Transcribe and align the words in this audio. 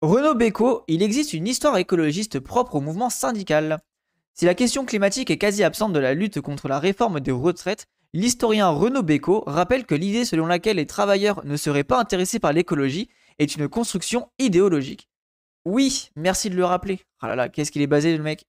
Renaud 0.00 0.36
Béco, 0.36 0.84
il 0.86 1.02
existe 1.02 1.32
une 1.32 1.48
histoire 1.48 1.76
écologiste 1.76 2.38
propre 2.38 2.76
au 2.76 2.80
mouvement 2.80 3.10
syndical. 3.10 3.80
Si 4.32 4.44
la 4.44 4.54
question 4.54 4.84
climatique 4.84 5.28
est 5.28 5.38
quasi 5.38 5.64
absente 5.64 5.92
de 5.92 5.98
la 5.98 6.14
lutte 6.14 6.40
contre 6.40 6.68
la 6.68 6.78
réforme 6.78 7.18
des 7.18 7.32
retraites, 7.32 7.86
l'historien 8.12 8.68
Renaud 8.68 9.02
Béco 9.02 9.42
rappelle 9.48 9.86
que 9.86 9.96
l'idée 9.96 10.24
selon 10.24 10.46
laquelle 10.46 10.76
les 10.76 10.86
travailleurs 10.86 11.44
ne 11.44 11.56
seraient 11.56 11.82
pas 11.82 11.98
intéressés 11.98 12.38
par 12.38 12.52
l'écologie 12.52 13.08
est 13.40 13.56
une 13.56 13.66
construction 13.66 14.30
idéologique. 14.38 15.08
Oui, 15.64 16.10
merci 16.14 16.48
de 16.48 16.54
le 16.54 16.64
rappeler. 16.64 17.00
Ah 17.20 17.26
là 17.26 17.34
là, 17.34 17.48
qu'est-ce 17.48 17.72
qu'il 17.72 17.82
est 17.82 17.88
basé 17.88 18.16
le 18.16 18.22
mec? 18.22 18.44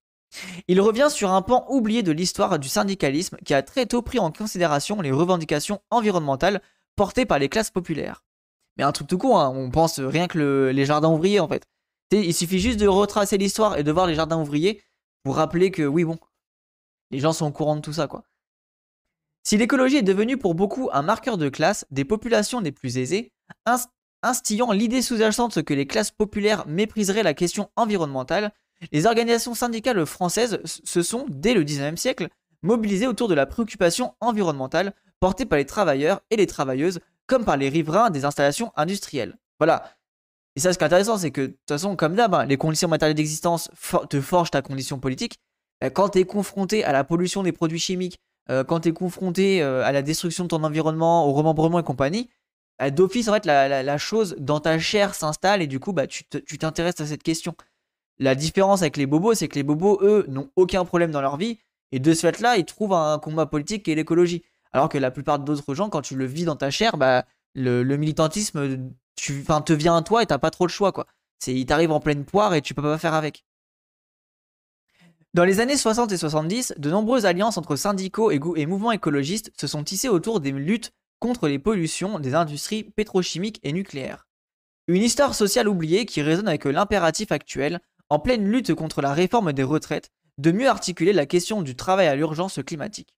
Il 0.68 0.80
revient 0.80 1.08
sur 1.10 1.32
un 1.32 1.42
pan 1.42 1.66
oublié 1.68 2.04
de 2.04 2.12
l'histoire 2.12 2.60
du 2.60 2.70
syndicalisme 2.70 3.38
qui 3.44 3.56
a 3.56 3.64
très 3.64 3.88
tôt 3.88 4.04
pris 4.04 4.20
en 4.20 4.32
considération 4.32 5.02
les 5.02 5.12
revendications 5.12 5.82
environnementales 5.90 6.62
portées 6.96 7.26
par 7.26 7.40
les 7.40 7.50
classes 7.50 7.72
populaires. 7.72 8.24
Mais 8.80 8.86
un 8.86 8.94
truc 8.94 9.10
tout 9.10 9.18
con, 9.18 9.38
hein, 9.38 9.52
on 9.54 9.70
pense 9.70 10.00
rien 10.00 10.28
que 10.28 10.72
les 10.74 10.86
jardins 10.86 11.10
ouvriers 11.10 11.42
en 11.42 11.50
fait. 11.50 11.66
il 12.14 12.34
suffit 12.34 12.60
juste 12.60 12.80
de 12.80 12.88
retracer 12.88 13.38
l'histoire 13.38 13.78
et 13.78 13.84
de 13.84 13.92
voir 13.92 14.08
les 14.08 14.16
jardins 14.16 14.40
ouvriers 14.40 14.82
pour 15.22 15.36
rappeler 15.36 15.70
que 15.70 15.84
oui 15.84 16.06
bon, 16.06 16.18
les 17.12 17.20
gens 17.20 17.34
sont 17.34 17.48
au 17.48 17.52
courant 17.52 17.76
de 17.76 17.82
tout 17.82 17.92
ça 17.92 18.08
quoi. 18.08 18.24
Si 19.44 19.58
l'écologie 19.58 19.98
est 19.98 20.02
devenue 20.02 20.38
pour 20.38 20.56
beaucoup 20.56 20.90
un 20.94 21.02
marqueur 21.02 21.38
de 21.38 21.50
classe 21.50 21.86
des 21.92 22.06
populations 22.06 22.62
les 22.62 22.72
plus 22.72 22.98
aisées, 22.98 23.34
instillant 24.22 24.72
l'idée 24.72 25.02
sous-jacente 25.02 25.62
que 25.64 25.74
les 25.74 25.86
classes 25.86 26.12
populaires 26.12 26.66
mépriseraient 26.66 27.22
la 27.22 27.34
question 27.34 27.72
environnementale, 27.76 28.54
les 28.94 29.06
organisations 29.06 29.56
syndicales 29.56 30.06
françaises 30.06 30.62
se 30.64 31.02
sont, 31.02 31.26
dès 31.28 31.54
le 31.54 31.66
19e 31.66 31.98
siècle, 31.98 32.30
mobilisées 32.62 33.08
autour 33.08 33.28
de 33.28 33.36
la 33.36 33.46
préoccupation 33.46 34.16
environnementale 34.22 34.94
portée 35.20 35.46
par 35.46 35.58
les 35.58 35.66
travailleurs 35.66 36.22
et 36.30 36.38
les 36.38 36.48
travailleuses, 36.48 37.02
comme 37.30 37.46
par 37.46 37.56
les 37.56 37.70
riverains 37.70 38.10
des 38.10 38.26
installations 38.26 38.74
industrielles. 38.76 39.38
Voilà. 39.60 39.96
Et 40.56 40.60
ça, 40.60 40.74
ce 40.74 40.78
qui 40.78 40.84
est 40.84 40.88
intéressant, 40.88 41.18
c'est 41.18 41.32
que, 41.32 41.42
de 41.42 41.48
toute 41.48 41.70
façon, 41.70 41.96
comme 41.96 42.16
d'hab, 42.16 42.34
hein, 42.34 42.46
les 42.46 42.58
conditions 42.58 42.90
matérielles 42.90 43.16
d'existence 43.16 43.70
te 44.10 44.20
forgent 44.20 44.52
ta 44.52 44.62
condition 44.62 45.00
politique. 45.00 45.40
Bah, 45.80 45.90
quand 45.90 46.10
tu 46.10 46.20
es 46.20 46.26
confronté 46.26 46.84
à 46.84 46.92
la 46.92 47.04
pollution 47.04 47.44
des 47.44 47.54
produits 47.54 47.80
chimiques, 47.80 48.18
euh, 48.50 48.64
quand 48.64 48.82
tu 48.82 48.90
es 48.90 48.92
confronté 48.92 49.62
euh, 49.62 49.86
à 49.86 49.92
la 49.92 50.02
destruction 50.02 50.44
de 50.44 50.50
ton 50.50 50.64
environnement, 50.64 51.28
au 51.28 51.32
remembrement 51.32 51.80
et 51.80 51.84
compagnie, 51.84 52.30
d'office, 52.92 53.28
en 53.28 53.34
fait, 53.34 53.46
la, 53.46 53.98
chose 53.98 54.36
dans 54.40 54.60
ta 54.60 54.80
chair 54.80 55.14
s'installe 55.14 55.62
et 55.62 55.68
du 55.68 55.80
coup, 55.80 55.92
bah, 55.94 56.08
tu 56.08 56.24
t'intéresses 56.24 57.02
à 57.02 57.06
cette 57.06 57.24
question. 57.24 57.54
La 58.20 58.36
différence 58.36 58.82
avec 58.82 58.98
les 58.98 59.06
bobos, 59.06 59.34
c'est 59.34 59.50
que 59.50 59.56
les 59.56 59.64
bobos, 59.64 60.00
eux, 60.02 60.26
n'ont 60.30 60.50
aucun 60.56 60.86
problème 60.86 61.12
dans 61.12 61.22
leur 61.22 61.36
vie 61.36 61.60
et 61.92 62.00
de 62.00 62.14
ce 62.14 62.22
fait-là, 62.22 62.58
ils 62.58 62.66
trouvent 62.66 62.94
un 62.94 63.20
combat 63.20 63.46
politique 63.46 63.84
qui 63.84 63.92
est 63.92 63.96
l'écologie. 63.96 64.44
Alors 64.72 64.90
que 64.90 64.98
la 64.98 65.12
plupart 65.12 65.40
d'autres 65.40 65.74
gens, 65.74 65.90
quand 65.90 66.02
tu 66.02 66.16
le 66.16 66.26
vis 66.26 66.46
dans 66.46 66.56
ta 66.56 66.70
chair, 66.70 66.98
bah, 66.98 67.26
le, 67.56 67.84
militantisme 67.96 68.92
tu, 69.16 69.44
te 69.44 69.74
vient 69.74 69.98
à 69.98 70.02
toi 70.02 70.24
et 70.24 70.26
t'as 70.26 70.38
pas 70.38 70.52
trop 70.52 70.66
le 70.66 70.72
choix. 70.72 70.92
quoi. 70.92 71.08
C'est, 71.40 71.54
il 71.54 71.66
t'arrive 71.66 71.92
en 71.92 72.00
pleine 72.00 72.26
poire 72.26 72.54
et 72.54 72.62
tu 72.62 72.74
peux 72.74 72.82
pas 72.82 72.98
faire 72.98 73.14
avec. 73.14 73.46
Dans 75.34 75.46
les 75.46 75.60
années 75.60 75.78
60 75.78 76.12
et 76.12 76.18
70, 76.18 76.74
de 76.78 76.90
nombreuses 76.90 77.26
alliances 77.26 77.58
entre 77.58 77.76
syndicaux 77.76 78.32
et, 78.32 78.40
et 78.56 78.66
mouvements 78.66 78.92
écologistes 78.92 79.52
se 79.60 79.68
sont 79.68 79.84
tissées 79.84 80.10
autour 80.10 80.40
des 80.40 80.52
luttes 80.52 80.92
contre 81.20 81.48
les 81.48 81.60
pollutions 81.60 82.20
des 82.20 82.34
industries 82.34 82.84
pétrochimiques 82.84 83.60
et 83.64 83.74
nucléaires. 83.74 84.28
Une 84.88 85.04
histoire 85.04 85.36
sociale 85.36 85.68
oubliée 85.68 86.06
qui 86.06 86.22
résonne 86.22 86.48
avec 86.48 86.66
l'impératif 86.66 87.32
actuel, 87.32 87.80
en 88.10 88.18
pleine 88.18 88.50
lutte 88.50 88.74
contre 88.74 89.02
la 89.02 89.14
réforme 89.14 89.54
des 89.54 89.64
retraites, 89.64 90.10
de 90.40 90.52
mieux 90.52 90.68
articuler 90.68 91.14
la 91.14 91.28
question 91.28 91.62
du 91.62 91.76
travail 91.76 92.08
à 92.08 92.16
l'urgence 92.16 92.60
climatique. 92.66 93.14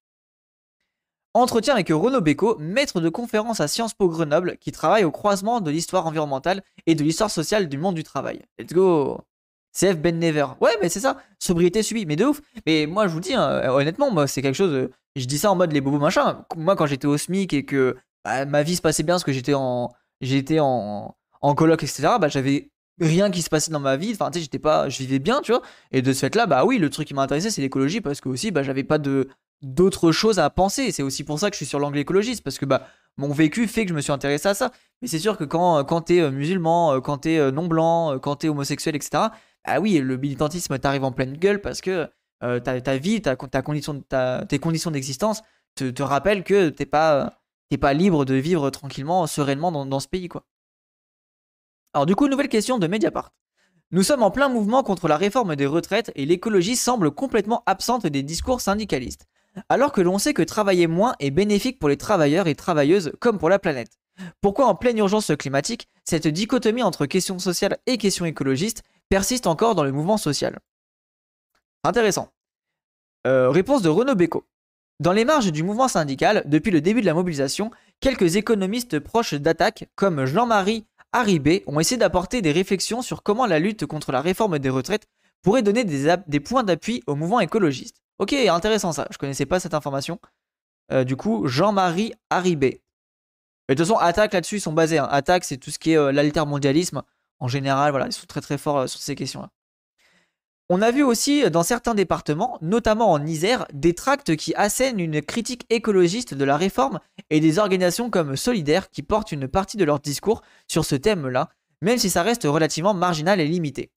Entretien 1.34 1.76
avec 1.76 1.88
Renaud 1.90 2.20
Beco, 2.20 2.58
maître 2.60 3.00
de 3.00 3.08
conférence 3.08 3.62
à 3.62 3.70
Sciences 3.70 3.94
Po 3.94 4.10
Grenoble, 4.10 4.58
qui 4.60 4.74
travaille 4.74 5.06
au 5.06 5.12
croisement 5.12 5.62
de 5.62 5.72
l'histoire 5.72 6.06
environnementale 6.06 6.62
et 6.88 6.96
de 6.96 7.04
l'histoire 7.04 7.32
sociale 7.32 7.70
du 7.70 7.78
monde 7.78 7.96
du 7.96 8.04
travail. 8.04 8.42
Let's 8.60 8.73
go 8.73 9.22
CF 9.73 9.98
Ben 9.98 10.20
Never. 10.20 10.48
Ouais, 10.60 10.72
mais 10.82 10.90
c'est 10.90 11.00
ça, 11.00 11.18
sobriété 11.40 11.84
subie, 11.84 12.06
mais 12.06 12.18
de 12.18 12.26
ouf. 12.26 12.42
Mais 12.66 12.86
moi, 12.86 13.08
je 13.08 13.14
vous 13.14 13.22
dis, 13.22 13.34
hein, 13.34 13.70
honnêtement, 13.70 14.12
moi, 14.12 14.28
c'est 14.28 14.42
quelque 14.42 14.56
chose. 14.56 14.90
Je 15.16 15.26
dis 15.26 15.38
ça 15.38 15.50
en 15.50 15.56
mode 15.56 15.72
les 15.72 15.80
bobos 15.80 16.00
machin. 16.00 16.45
Moi, 16.58 16.76
quand 16.76 16.86
j'étais 16.86 17.08
au 17.08 17.17
SMIC 17.17 17.54
et 17.54 17.64
que 17.64 17.95
bah, 18.26 18.44
ma 18.45 18.64
vie 18.64 18.76
se 18.76 18.82
passait 18.82 19.04
bien 19.04 19.16
parce 19.16 19.23
que 19.23 19.32
j'étais 19.32 19.54
en, 19.54 19.94
j'étais 20.20 20.60
en, 20.60 21.16
en 21.39 21.55
coloc, 21.55 21.82
etc., 21.82 22.10
bah, 22.20 22.28
j'avais 22.28 22.70
rien 23.00 23.32
qui 23.32 23.42
se 23.42 23.50
passait 23.50 23.72
dans 23.72 23.80
ma 23.80 23.95
vie. 23.95 24.11
Enfin, 24.14 24.32
tu 24.32 24.39
sais, 24.39 24.44
j'étais 24.44 24.60
pas, 24.60 24.89
je 24.89 24.98
vivais 24.98 25.20
bien, 25.20 25.39
tu 25.42 25.54
vois. 25.54 25.61
Et 25.92 26.02
de 26.02 26.11
ce 26.11 26.20
fait-là, 26.20 26.45
bah 26.45 26.66
oui, 26.66 26.78
le 26.78 26.89
truc 26.89 27.08
qui 27.08 27.14
m'intéressait, 27.14 27.52
c'est 27.52 27.61
l'écologie 27.61 28.02
parce 28.02 28.20
que 28.20 28.28
aussi, 28.28 28.52
bah, 28.52 28.64
j'avais 28.64 28.84
pas 28.84 28.98
de 28.98 29.30
d'autres 29.61 30.11
choses 30.11 30.39
à 30.39 30.49
penser. 30.49 30.92
C'est 30.92 31.04
aussi 31.04 31.23
pour 31.23 31.39
ça 31.39 31.49
que 31.49 31.55
je 31.55 31.58
suis 31.58 31.66
sur 31.66 31.80
l'angle 31.80 31.98
écologiste 31.99 32.44
parce 32.44 32.58
que 32.58 32.66
bah 32.66 32.88
mon 33.17 33.32
vécu 33.33 33.67
fait 33.67 33.83
que 33.83 33.89
je 33.89 33.94
me 33.94 34.02
suis 34.02 34.11
intéressé 34.11 34.49
à 34.49 34.54
ça. 34.54 34.72
Mais 35.02 35.08
c'est 35.08 35.20
sûr 35.20 35.38
que 35.38 35.44
quand, 35.44 35.83
quand 35.83 36.02
t'es 36.02 36.22
euh, 36.22 36.32
musulman, 36.32 36.94
euh, 36.94 36.99
quand 36.99 37.20
t'es 37.20 37.52
non 37.52 37.67
blanc, 37.67 38.20
quand 38.20 38.38
t'es 38.38 38.49
homosexuel, 38.49 38.95
etc., 38.95 39.26
ah 39.64 39.80
oui, 39.80 39.99
le 39.99 40.17
militantisme 40.17 40.77
t'arrive 40.80 41.04
en 41.04 41.11
pleine 41.11 41.38
gueule 41.38 41.61
parce 41.61 41.82
que 41.82 42.10
euh, 42.44 42.60
ta, 42.60 42.98
vie, 42.98 43.22
ta, 43.22 43.36
condition, 43.36 44.04
tes 44.49 44.60
conditions 44.60 44.92
d'existence 44.92 45.44
te, 45.76 45.89
te 45.89 46.02
rappellent 46.02 46.43
que 46.43 46.70
t'es 46.70 46.88
pas, 46.88 47.39
pas 47.80 47.93
libre 47.93 48.26
de 48.26 48.33
vivre 48.33 48.70
tranquillement, 48.72 49.28
sereinement 49.28 49.72
dans, 49.86 49.99
ce 49.99 50.08
pays, 50.08 50.28
quoi. 50.28 50.45
Alors 51.93 52.05
du 52.05 52.16
coup, 52.16 52.28
nouvelle 52.28 52.49
question 52.49 52.80
de 52.80 52.88
Mediapart. 52.88 53.33
Nous 53.92 54.04
sommes 54.04 54.23
en 54.23 54.32
plein 54.32 54.48
mouvement 54.48 54.82
contre 54.82 55.08
la 55.10 55.17
réforme 55.17 55.55
des 55.55 55.66
retraites 55.66 56.11
et 56.16 56.26
l'écologie 56.26 56.78
semble 56.78 57.11
complètement 57.11 57.61
absente 57.66 58.08
des 58.08 58.23
discours 58.23 58.61
syndicalistes. 58.61 59.28
Alors 59.70 59.92
que 59.92 60.02
l'on 60.02 60.17
sait 60.17 60.34
que 60.34 60.42
travailler 60.42 60.88
moins 60.88 61.16
est 61.20 61.32
bénéfique 61.32 61.80
pour 61.80 61.89
les 61.89 61.98
travailleurs 61.98 62.48
et 62.48 62.56
travailleuses 62.56 63.12
comme 63.20 63.38
pour 63.38 63.50
la 63.50 63.60
planète. 63.60 63.98
Pourquoi 64.42 64.67
en 64.67 64.76
pleine 64.76 64.98
urgence 64.98 65.32
climatique, 65.38 65.88
cette 66.04 66.28
dichotomie 66.28 66.84
entre 66.84 67.06
questions 67.06 67.39
sociales 67.39 67.78
et 67.86 67.98
questions 67.98 68.26
écologistes 68.26 68.84
persiste 69.10 69.48
encore 69.48 69.76
dans 69.76 69.84
le 69.84 69.92
mouvement 69.92 70.17
social? 70.17 70.60
Intéressant. 71.84 72.30
Euh, 73.28 73.50
réponse 73.50 73.82
de 73.82 73.90
Renaud 73.90 74.16
Beco. 74.16 74.45
Dans 75.00 75.14
les 75.14 75.26
marges 75.26 75.52
du 75.52 75.64
mouvement 75.64 75.88
syndical, 75.88 76.44
depuis 76.45 76.72
le 76.72 76.82
début 76.82 77.02
de 77.02 77.08
la 77.08 77.16
mobilisation, 77.16 77.72
quelques 78.00 78.36
économistes 78.36 79.00
proches 79.00 79.34
d'attaque, 79.34 79.90
comme 79.95 80.26
Jean-Marie 80.26 80.86
Haribé, 81.11 81.64
ont 81.66 81.80
essayé 81.80 81.98
d'apporter 81.98 82.42
des 82.42 82.52
réflexions 82.52 83.02
sur 83.02 83.23
comment 83.23 83.48
la 83.48 83.60
lutte 83.60 83.86
contre 83.86 84.11
la 84.11 84.22
réforme 84.22 84.60
des 84.60 84.70
retraites 84.70 85.08
pourrait 85.42 85.64
donner 85.64 85.84
des, 85.84 86.40
points 86.40 86.64
d'appui 86.64 87.02
au 87.08 87.16
mouvement 87.16 87.40
écologiste. 87.40 88.01
Ok, 88.21 88.33
intéressant 88.33 88.92
ça, 88.92 89.08
je 89.09 89.17
connaissais 89.17 89.48
pas 89.48 89.59
cette 89.59 89.73
information. 89.73 90.20
Euh, 90.92 91.04
du 91.04 91.15
coup, 91.15 91.48
Jean-Marie 91.48 92.14
Haribé. 92.30 92.83
De 93.67 93.73
toute 93.73 93.80
façon, 93.80 93.98
attaque 93.98 94.33
là-dessus, 94.33 94.58
ils 94.58 94.61
sont 94.61 94.73
basés. 94.73 94.99
Hein. 94.99 95.08
Attaque, 95.09 95.43
c'est 95.43 95.58
tout 95.58 95.71
ce 95.71 95.80
qui 95.80 95.93
est 95.93 95.98
euh, 95.98 96.11
l'altermondialisme 96.11 97.02
en 97.39 97.48
général, 97.48 97.89
voilà, 97.89 98.05
ils 98.05 98.14
sont 98.14 98.27
très 98.27 98.42
très 98.42 98.60
forts 98.60 98.77
euh, 98.77 98.87
sur 98.87 99.02
ces 99.02 99.15
questions-là. 99.15 99.49
On 100.70 100.83
a 100.83 100.92
vu 100.92 101.02
aussi 101.02 101.49
dans 101.49 101.64
certains 101.64 101.95
départements, 101.95 102.60
notamment 102.61 103.11
en 103.11 103.26
Isère, 103.26 103.65
des 103.73 103.95
tracts 103.95 104.36
qui 104.36 104.54
assènent 104.54 104.99
une 104.99 105.23
critique 105.23 105.65
écologiste 105.71 106.36
de 106.36 106.45
la 106.45 106.58
réforme 106.58 106.99
et 107.31 107.39
des 107.39 107.58
organisations 107.58 108.11
comme 108.11 108.37
Solidaire 108.37 108.92
qui 108.92 109.02
portent 109.02 109.31
une 109.31 109.48
partie 109.48 109.77
de 109.77 109.83
leur 109.83 109.99
discours 109.99 110.43
sur 110.67 110.86
ce 110.86 110.95
thème-là, 110.95 111.49
même 111.81 111.98
si 111.98 112.11
ça 112.11 112.21
reste 112.21 112.43
relativement 112.43 112.93
marginal 112.93 113.39
et 113.39 113.48
limité. 113.48 113.89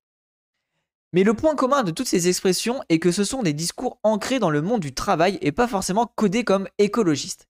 Mais 1.15 1.23
le 1.23 1.33
point 1.33 1.55
commun 1.55 1.85
de 1.85 1.93
toutes 1.93 2.09
ces 2.09 2.27
expressions 2.27 2.83
est 2.89 2.99
que 2.99 3.13
ce 3.13 3.23
sont 3.23 3.45
des 3.45 3.53
discours 3.53 4.01
ancrés 4.03 4.41
dans 4.41 4.51
le 4.51 4.63
monde 4.63 4.81
du 4.81 4.93
travail 4.93 5.39
et 5.43 5.53
pas 5.53 5.69
forcément 5.69 6.13
codés 6.17 6.43
comme 6.43 6.67
écologistes. 6.79 7.47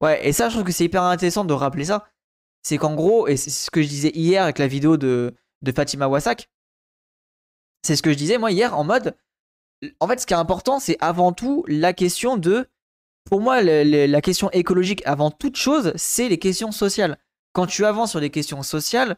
Ouais, 0.00 0.26
et 0.26 0.32
ça, 0.32 0.48
je 0.48 0.54
trouve 0.54 0.64
que 0.64 0.72
c'est 0.72 0.86
hyper 0.86 1.02
intéressant 1.02 1.44
de 1.44 1.52
rappeler 1.52 1.84
ça, 1.84 2.06
c'est 2.62 2.78
qu'en 2.78 2.94
gros, 2.94 3.28
et 3.28 3.36
c'est 3.36 3.50
ce 3.50 3.70
que 3.70 3.82
je 3.82 3.88
disais 3.88 4.12
hier 4.14 4.42
avec 4.42 4.58
la 4.58 4.66
vidéo 4.66 4.96
de, 4.96 5.34
Fatima 5.74 6.08
Wassak, 6.08 6.48
c'est 7.82 7.96
ce 7.96 8.02
que 8.02 8.12
je 8.12 8.16
disais 8.16 8.38
moi 8.38 8.50
hier 8.50 8.76
en 8.76 8.82
mode, 8.82 9.14
en 10.00 10.08
fait 10.08 10.18
ce 10.18 10.26
qui 10.26 10.32
est 10.32 10.36
important 10.36 10.80
c'est 10.80 10.96
avant 11.00 11.32
tout 11.32 11.64
la 11.68 11.92
question 11.92 12.38
de, 12.38 12.66
pour 13.24 13.40
moi 13.40 13.60
la 13.60 14.20
question 14.22 14.50
écologique 14.52 15.02
avant 15.04 15.30
toute 15.30 15.56
chose 15.56 15.92
c'est 15.96 16.28
les 16.30 16.38
questions 16.38 16.72
sociales. 16.72 17.18
Quand 17.52 17.66
tu 17.66 17.84
avances 17.84 18.10
sur 18.10 18.20
les 18.20 18.30
questions 18.30 18.62
sociales, 18.62 19.16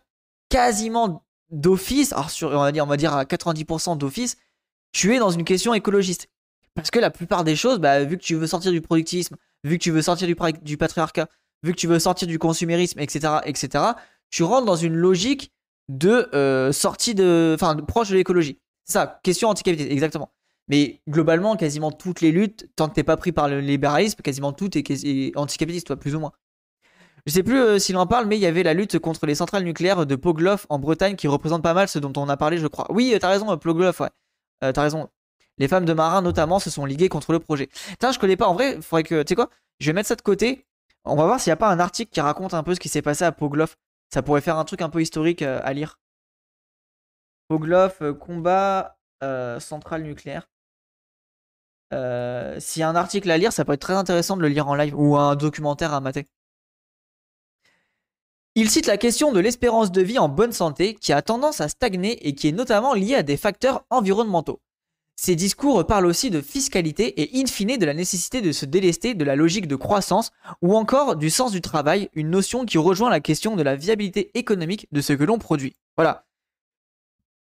quasiment 0.48 1.22
d'office, 1.50 2.12
alors 2.12 2.30
on 2.42 2.60
va 2.60 2.72
dire, 2.72 2.84
on 2.84 2.86
va 2.86 2.94
à 2.94 3.24
90% 3.24 3.98
d'office, 3.98 4.36
tu 4.92 5.14
es 5.14 5.18
dans 5.18 5.30
une 5.30 5.44
question 5.44 5.74
écologiste. 5.74 6.28
Parce 6.74 6.90
que 6.90 6.98
la 6.98 7.10
plupart 7.10 7.44
des 7.44 7.56
choses, 7.56 7.78
bah, 7.78 8.04
vu 8.04 8.16
que 8.16 8.22
tu 8.22 8.34
veux 8.34 8.46
sortir 8.46 8.70
du 8.70 8.80
productivisme, 8.80 9.36
vu 9.64 9.78
que 9.78 9.82
tu 9.82 9.90
veux 9.90 10.02
sortir 10.02 10.28
du, 10.28 10.76
patriarcat, 10.76 11.28
vu 11.62 11.72
que 11.72 11.76
tu 11.76 11.86
veux 11.86 11.98
sortir 11.98 12.28
du 12.28 12.38
consumérisme, 12.38 13.00
etc., 13.00 13.38
etc., 13.44 13.84
tu 14.30 14.42
rentres 14.42 14.66
dans 14.66 14.76
une 14.76 14.94
logique 14.94 15.52
de 15.88 16.28
euh, 16.34 16.70
sortie 16.70 17.14
de, 17.14 17.52
enfin, 17.54 17.74
proche 17.76 18.10
de 18.10 18.14
l'écologie. 18.14 18.60
Ça, 18.84 19.20
question 19.22 19.48
anticapitaliste, 19.48 19.92
exactement. 19.92 20.32
Mais 20.68 21.00
globalement, 21.08 21.56
quasiment 21.56 21.90
toutes 21.90 22.20
les 22.20 22.30
luttes, 22.30 22.68
tant 22.76 22.88
que 22.88 22.94
t'es 22.94 23.02
pas 23.02 23.16
pris 23.16 23.32
par 23.32 23.48
le 23.48 23.60
libéralisme, 23.60 24.20
quasiment 24.22 24.52
tout 24.52 24.76
est, 24.76 25.36
anticapitaliste, 25.36 25.86
toi, 25.86 25.96
plus 25.96 26.14
ou 26.14 26.20
moins. 26.20 26.32
Je 27.28 27.32
sais 27.34 27.42
plus 27.42 27.60
euh, 27.60 27.78
s'il 27.78 27.98
en 27.98 28.06
parle, 28.06 28.24
mais 28.24 28.38
il 28.38 28.40
y 28.40 28.46
avait 28.46 28.62
la 28.62 28.72
lutte 28.72 28.98
contre 28.98 29.26
les 29.26 29.34
centrales 29.34 29.62
nucléaires 29.62 30.06
de 30.06 30.16
Poglof 30.16 30.64
en 30.70 30.78
Bretagne 30.78 31.14
qui 31.14 31.28
représente 31.28 31.62
pas 31.62 31.74
mal 31.74 31.86
ce 31.86 31.98
dont 31.98 32.12
on 32.16 32.26
a 32.30 32.38
parlé, 32.38 32.56
je 32.56 32.66
crois. 32.66 32.86
Oui, 32.88 33.14
t'as 33.20 33.28
raison, 33.28 33.54
Poglof, 33.58 34.00
ouais. 34.00 34.08
Euh, 34.64 34.72
t'as 34.72 34.80
raison. 34.80 35.10
Les 35.58 35.68
femmes 35.68 35.84
de 35.84 35.92
marins, 35.92 36.22
notamment, 36.22 36.58
se 36.58 36.70
sont 36.70 36.86
liguées 36.86 37.10
contre 37.10 37.32
le 37.32 37.38
projet. 37.38 37.66
Putain, 37.66 38.12
je 38.12 38.18
connais 38.18 38.38
pas. 38.38 38.46
En 38.46 38.54
vrai, 38.54 38.80
faudrait 38.80 39.02
que. 39.02 39.22
Tu 39.24 39.28
sais 39.28 39.34
quoi 39.34 39.50
Je 39.78 39.88
vais 39.88 39.92
mettre 39.92 40.08
ça 40.08 40.16
de 40.16 40.22
côté. 40.22 40.64
On 41.04 41.16
va 41.16 41.26
voir 41.26 41.38
s'il 41.38 41.50
n'y 41.50 41.52
a 41.52 41.56
pas 41.56 41.68
un 41.68 41.78
article 41.78 42.10
qui 42.10 42.22
raconte 42.22 42.54
un 42.54 42.62
peu 42.62 42.74
ce 42.74 42.80
qui 42.80 42.88
s'est 42.88 43.02
passé 43.02 43.24
à 43.24 43.32
Poglof. 43.32 43.76
Ça 44.10 44.22
pourrait 44.22 44.40
faire 44.40 44.56
un 44.56 44.64
truc 44.64 44.80
un 44.80 44.88
peu 44.88 45.02
historique 45.02 45.42
euh, 45.42 45.60
à 45.64 45.74
lire. 45.74 46.00
Pogloff, 47.48 48.02
combat 48.20 48.96
centrale 49.60 50.02
nucléaire. 50.02 50.48
S'il 51.92 52.80
y 52.80 52.82
a 52.82 52.88
un 52.88 52.96
article 52.96 53.30
à 53.30 53.36
lire, 53.36 53.52
ça 53.52 53.66
peut 53.66 53.74
être 53.74 53.82
très 53.82 53.92
intéressant 53.92 54.38
de 54.38 54.42
le 54.42 54.48
lire 54.48 54.66
en 54.66 54.74
live 54.74 54.98
ou 54.98 55.18
un 55.18 55.36
documentaire 55.36 55.92
à 55.92 56.00
mater. 56.00 56.26
Il 58.60 58.68
cite 58.70 58.86
la 58.86 58.96
question 58.96 59.30
de 59.30 59.38
l'espérance 59.38 59.92
de 59.92 60.02
vie 60.02 60.18
en 60.18 60.28
bonne 60.28 60.50
santé 60.50 60.96
qui 60.96 61.12
a 61.12 61.22
tendance 61.22 61.60
à 61.60 61.68
stagner 61.68 62.26
et 62.26 62.34
qui 62.34 62.48
est 62.48 62.52
notamment 62.52 62.92
liée 62.92 63.14
à 63.14 63.22
des 63.22 63.36
facteurs 63.36 63.84
environnementaux. 63.88 64.60
Ces 65.14 65.36
discours 65.36 65.86
parlent 65.86 66.06
aussi 66.06 66.28
de 66.28 66.40
fiscalité 66.40 67.22
et 67.22 67.40
in 67.40 67.46
fine 67.46 67.76
de 67.76 67.86
la 67.86 67.94
nécessité 67.94 68.40
de 68.40 68.50
se 68.50 68.66
délester 68.66 69.14
de 69.14 69.24
la 69.24 69.36
logique 69.36 69.68
de 69.68 69.76
croissance 69.76 70.32
ou 70.60 70.74
encore 70.74 71.14
du 71.14 71.30
sens 71.30 71.52
du 71.52 71.60
travail, 71.60 72.10
une 72.14 72.30
notion 72.30 72.64
qui 72.64 72.78
rejoint 72.78 73.10
la 73.10 73.20
question 73.20 73.54
de 73.54 73.62
la 73.62 73.76
viabilité 73.76 74.32
économique 74.34 74.88
de 74.90 75.02
ce 75.02 75.12
que 75.12 75.22
l'on 75.22 75.38
produit. 75.38 75.76
Voilà. 75.96 76.26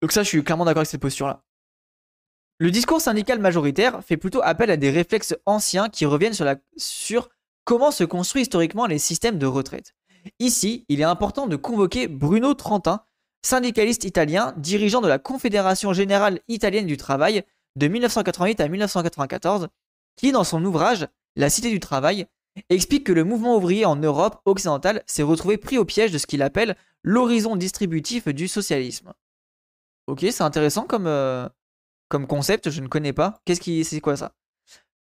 Donc 0.03 0.13
ça, 0.13 0.23
je 0.23 0.29
suis 0.29 0.45
clairement 0.45 0.67
d'accord 0.67 0.81
avec 0.81 0.91
cette 0.91 1.01
posture-là. 1.01 1.43
Le 2.59 2.71
discours 2.71 3.01
syndical 3.01 3.39
majoritaire 3.39 4.05
fait 4.05 4.19
plutôt 4.19 4.43
appel 4.43 4.71
à 4.71 4.77
des 4.77 4.91
réflexes 4.91 5.35
anciens 5.47 5.89
qui 5.89 6.05
reviennent 6.05 6.35
sur 6.77 7.31
comment 7.65 7.91
se 7.91 8.05
construisent 8.05 8.49
historiquement 8.49 8.85
les 8.85 8.99
systèmes 8.99 9.39
de 9.39 9.47
retraite. 9.47 9.96
Ici, 10.39 10.85
il 10.89 11.01
est 11.01 11.05
important 11.05 11.47
de 11.47 11.57
convoquer 11.57 12.09
Bruno 12.09 12.55
Trentin, 12.55 13.03
syndicaliste 13.45 14.05
italien, 14.05 14.55
dirigeant 14.57 15.01
de 15.01 15.09
la 15.09 15.19
Confédération 15.19 15.93
générale 15.93 16.41
italienne 16.49 16.87
du 16.87 16.97
travail 16.97 17.45
de 17.77 17.89
1988 17.89 18.61
à 18.61 18.69
1994, 18.69 19.69
qui, 20.17 20.33
dans 20.33 20.45
son 20.45 20.65
ouvrage 20.65 21.07
La 21.37 21.51
Cité 21.51 21.71
du 21.71 21.81
travail, 21.81 22.27
explique 22.71 23.05
que 23.05 23.13
le 23.13 23.25
mouvement 23.25 23.57
ouvrier 23.57 23.85
en 23.85 23.97
Europe 23.97 24.41
occidentale 24.45 25.03
s'est 25.07 25.23
retrouvé 25.23 25.59
pris 25.59 25.79
au 25.79 25.85
piège 25.85 26.13
de 26.13 26.19
ce 26.19 26.27
qu'il 26.27 26.43
appelle 26.43 26.77
l'horizon 27.03 27.57
distributif 27.57 28.29
du 28.29 28.49
socialisme. 28.49 29.13
Ok, 30.07 30.21
c'est 30.31 30.43
intéressant 30.43 30.85
comme, 30.85 31.07
euh, 31.07 31.49
concept, 32.29 32.71
je 32.71 32.81
ne 32.81 32.89
connais 32.89 33.13
pas. 33.13 33.41
Qu'est-ce 33.45 33.61
qui, 33.61 33.85
c'est 33.85 34.01
quoi 34.01 34.17
ça? 34.17 34.33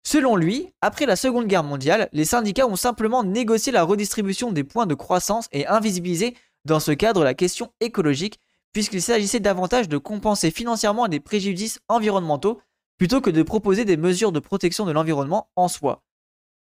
Selon 0.07 0.37
lui, 0.37 0.69
après 0.83 1.07
la 1.07 1.17
Seconde 1.17 1.47
Guerre 1.47 1.65
mondiale, 1.65 2.09
les 2.13 2.27
syndicats 2.27 2.67
ont 2.67 2.77
simplement 2.77 3.25
négocié 3.25 3.73
la 3.73 3.83
redistribution 3.83 4.53
des 4.53 4.65
points 4.65 4.87
de 4.87 4.95
croissance 4.95 5.49
et 5.51 5.67
invisibilisé 5.67 6.37
dans 6.65 6.81
ce 6.81 6.93
cadre 6.93 7.25
la 7.25 7.35
question 7.35 7.73
écologique, 7.81 8.39
puisqu'il 8.73 9.03
s'agissait 9.03 9.41
davantage 9.41 9.89
de 9.89 9.99
compenser 9.99 10.51
financièrement 10.51 11.09
des 11.09 11.21
préjudices 11.21 11.81
environnementaux 11.89 12.61
plutôt 12.99 13.21
que 13.21 13.31
de 13.31 13.43
proposer 13.43 13.85
des 13.85 13.97
mesures 13.97 14.33
de 14.33 14.41
protection 14.41 14.85
de 14.85 14.93
l'environnement 14.93 15.49
en 15.57 15.69
soi. 15.69 16.03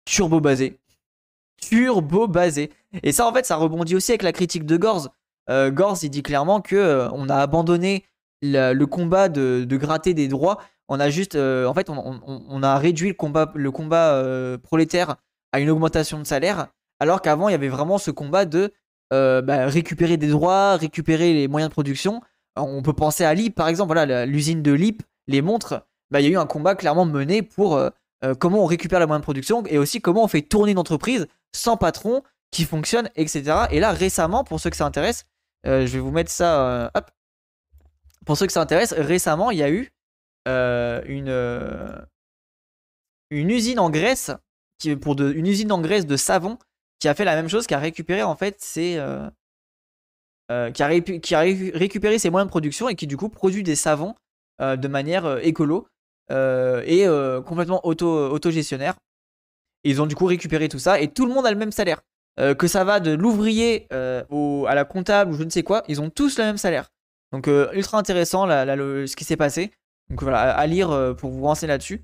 Turbo 0.05 0.39
basé. 0.39 0.79
Turbo 1.61 2.27
basé. 2.27 2.71
Et 3.03 3.11
ça, 3.11 3.27
en 3.27 3.33
fait, 3.33 3.45
ça 3.45 3.57
rebondit 3.57 3.95
aussi 3.95 4.11
avec 4.11 4.23
la 4.23 4.31
critique 4.31 4.65
de 4.65 4.77
Gorz. 4.77 5.09
Euh, 5.49 5.71
Gorz, 5.71 6.03
il 6.03 6.09
dit 6.09 6.23
clairement 6.23 6.61
que 6.61 6.75
euh, 6.75 7.09
on 7.11 7.29
a 7.29 7.35
abandonné 7.35 8.05
le 8.41 8.85
combat 8.85 9.29
de, 9.29 9.65
gratter 9.69 10.13
des 10.13 10.27
droits 10.27 10.59
on 10.89 10.99
a 10.99 11.09
juste, 11.09 11.35
euh, 11.35 11.67
en 11.67 11.73
fait, 11.73 11.89
on, 11.89 12.63
a 12.63 12.77
réduit 12.77 13.09
le 13.09 13.13
combat, 13.13 13.51
le 13.53 13.71
combat 13.71 14.13
euh, 14.13 14.57
prolétaire 14.57 15.17
à 15.51 15.59
une 15.59 15.69
augmentation 15.69 16.19
de 16.19 16.23
salaire, 16.25 16.67
alors 16.99 17.21
qu'avant, 17.21 17.47
il 17.47 17.51
y 17.53 17.55
avait 17.55 17.69
vraiment 17.69 17.99
ce 17.99 18.11
combat 18.11 18.45
de 18.45 18.73
euh, 19.13 19.41
bah, 19.41 19.67
récupérer 19.67 20.17
des 20.17 20.27
droits, 20.27 20.75
récupérer 20.75 21.33
les 21.33 21.47
moyens 21.47 21.69
de 21.69 21.73
production. 21.73 22.21
on 22.57 22.81
peut 22.81 22.93
penser 22.93 23.23
à 23.23 23.33
LIP, 23.35 23.55
par 23.55 23.67
exemple, 23.67 23.93
voilà, 23.93 24.25
l'usine 24.25 24.63
de 24.63 24.71
LIP, 24.73 25.03
les 25.27 25.43
montres, 25.43 25.85
bah, 26.09 26.21
il 26.21 26.25
y 26.25 26.27
a 26.27 26.31
eu 26.31 26.37
un 26.37 26.47
combat 26.47 26.73
clairement 26.73 27.05
mené 27.05 27.43
pour 27.43 27.79
comment 28.39 28.63
on 28.63 28.65
récupère 28.65 28.99
les 28.99 29.05
moyens 29.05 29.21
de 29.21 29.25
production 29.25 29.63
et 29.67 29.77
aussi 29.77 30.01
comment 30.01 30.23
on 30.23 30.27
fait 30.27 30.41
tourner 30.41 30.73
une 30.73 30.79
entreprise 30.79 31.27
sans 31.55 31.77
patron 31.77 32.23
qui 32.51 32.65
fonctionne, 32.65 33.09
etc. 33.15 33.67
Et 33.71 33.79
là, 33.79 33.91
récemment, 33.91 34.43
pour 34.43 34.59
ceux 34.59 34.71
que 34.71 34.75
ça 34.75 34.85
intéresse, 34.85 35.25
je 35.63 35.85
vais 35.85 35.99
vous 35.99 36.11
mettre 36.11 36.31
ça, 36.31 36.91
hop. 36.95 37.11
Pour 38.25 38.37
ceux 38.37 38.47
que 38.47 38.51
ça 38.51 38.61
intéresse, 38.61 38.93
récemment, 38.93 39.51
il 39.51 39.59
y 39.59 39.63
a 39.63 39.69
eu 39.69 39.91
euh, 40.49 41.01
une, 41.05 41.29
euh, 41.29 41.95
une 43.29 43.51
usine 43.51 43.79
en 43.79 43.91
Grèce, 43.91 44.31
qui, 44.79 44.95
pour 44.95 45.15
de, 45.15 45.31
une 45.31 45.45
usine 45.45 45.71
en 45.71 45.79
Grèce 45.79 46.07
de 46.07 46.17
savon, 46.17 46.57
qui 46.99 47.07
a 47.07 47.13
fait 47.13 47.25
la 47.25 47.35
même 47.35 47.47
chose, 47.47 47.67
qui 47.67 47.75
a 47.75 47.79
récupéré 47.79 48.23
en 48.23 48.35
fait 48.35 48.59
ses, 48.59 48.97
euh, 48.97 49.29
qui, 50.71 50.81
a 50.81 50.99
qui 50.99 51.35
a 51.35 51.39
récupéré 51.41 52.17
ses 52.17 52.31
moyens 52.31 52.47
de 52.47 52.49
production 52.49 52.89
et 52.89 52.95
qui 52.95 53.05
du 53.05 53.15
coup 53.15 53.29
produit 53.29 53.63
des 53.63 53.75
savons 53.75 54.15
de 54.59 54.87
manière 54.89 55.37
écolo 55.37 55.87
et 56.29 57.05
complètement 57.45 57.85
auto, 57.85 58.09
autogestionnaire. 58.29 58.95
ils 59.85 60.01
ont 60.01 60.07
du 60.07 60.15
coup 60.15 60.25
récupéré 60.25 60.67
tout 60.67 60.79
ça 60.79 60.99
et 60.99 61.07
tout 61.07 61.25
le 61.25 61.33
monde 61.33 61.45
a 61.45 61.51
le 61.51 61.57
même 61.57 61.71
salaire. 61.71 62.01
que 62.57 62.67
ça 62.67 62.83
va 62.83 62.99
de 62.99 63.11
l'ouvrier 63.11 63.87
à 63.91 64.75
la 64.75 64.83
comptable 64.83 65.31
ou 65.31 65.37
je 65.37 65.43
ne 65.43 65.49
sais 65.49 65.63
quoi, 65.63 65.83
ils 65.87 66.01
ont 66.01 66.09
tous 66.09 66.37
le 66.37 66.43
même 66.43 66.57
salaire. 66.57 66.89
Donc 67.31 67.47
ultra 67.47 67.97
intéressant 67.99 68.47
ce 68.47 69.15
qui 69.15 69.23
s'est 69.23 69.37
passé. 69.37 69.71
Donc 70.09 70.23
voilà, 70.23 70.55
à 70.55 70.67
lire 70.67 70.91
euh, 70.91 71.13
pour 71.13 71.31
vous 71.31 71.43
renseigner 71.43 71.69
là-dessus. 71.69 72.03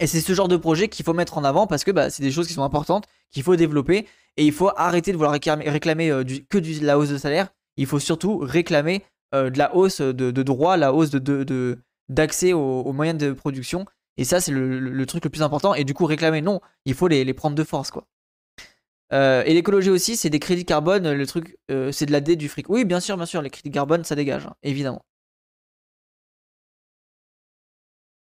Et 0.00 0.06
c'est 0.06 0.20
ce 0.20 0.32
genre 0.32 0.48
de 0.48 0.56
projet 0.56 0.88
qu'il 0.88 1.04
faut 1.04 1.12
mettre 1.12 1.38
en 1.38 1.44
avant 1.44 1.66
parce 1.66 1.84
que 1.84 1.90
bah, 1.90 2.08
c'est 2.08 2.22
des 2.22 2.30
choses 2.30 2.46
qui 2.46 2.54
sont 2.54 2.62
importantes, 2.62 3.06
qu'il 3.30 3.42
faut 3.42 3.56
développer. 3.56 4.06
Et 4.36 4.46
il 4.46 4.52
faut 4.52 4.70
arrêter 4.76 5.12
de 5.12 5.16
vouloir 5.16 5.32
réclamer, 5.32 6.10
euh, 6.10 6.24
que 6.48 6.58
de 6.58 6.84
la 6.84 6.98
hausse 6.98 7.10
de 7.10 7.18
salaire. 7.18 7.48
Il 7.76 7.86
faut 7.86 7.98
surtout 7.98 8.38
réclamer 8.38 9.04
euh, 9.34 9.50
de 9.50 9.58
la 9.58 9.74
hausse 9.74 10.00
de, 10.00 10.30
droits, 10.42 10.76
la 10.76 10.94
hausse 10.94 11.10
d'accès 12.08 12.52
aux, 12.52 12.92
moyens 12.92 13.18
de 13.18 13.32
production. 13.32 13.84
Et 14.16 14.24
ça, 14.24 14.40
c'est 14.40 14.52
le, 14.52 15.06
truc 15.06 15.24
le 15.24 15.30
plus 15.30 15.42
important. 15.42 15.74
Et 15.74 15.84
du 15.84 15.94
coup, 15.94 16.06
réclamer, 16.06 16.40
non, 16.40 16.60
il 16.84 16.94
faut 16.94 17.08
les, 17.08 17.32
prendre 17.34 17.56
de 17.56 17.64
force, 17.64 17.90
quoi. 17.90 18.06
et 19.12 19.54
l'écologie 19.54 19.90
aussi, 19.90 20.16
c'est 20.16 20.30
des 20.30 20.40
crédits 20.40 20.64
carbone. 20.64 21.12
Le 21.12 21.26
truc, 21.26 21.56
c'est 21.68 22.06
de 22.06 22.12
la 22.12 22.20
dette 22.20 22.38
du 22.38 22.48
fric. 22.48 22.68
Oui, 22.68 22.84
bien 22.84 23.00
sûr, 23.00 23.16
bien 23.16 23.26
sûr, 23.26 23.42
les 23.42 23.50
crédits 23.50 23.70
carbone, 23.70 24.02
ça 24.02 24.16
dégage, 24.16 24.46
hein, 24.46 24.54
évidemment. 24.62 25.04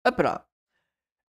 Hop 0.04 0.18
là. 0.18 0.46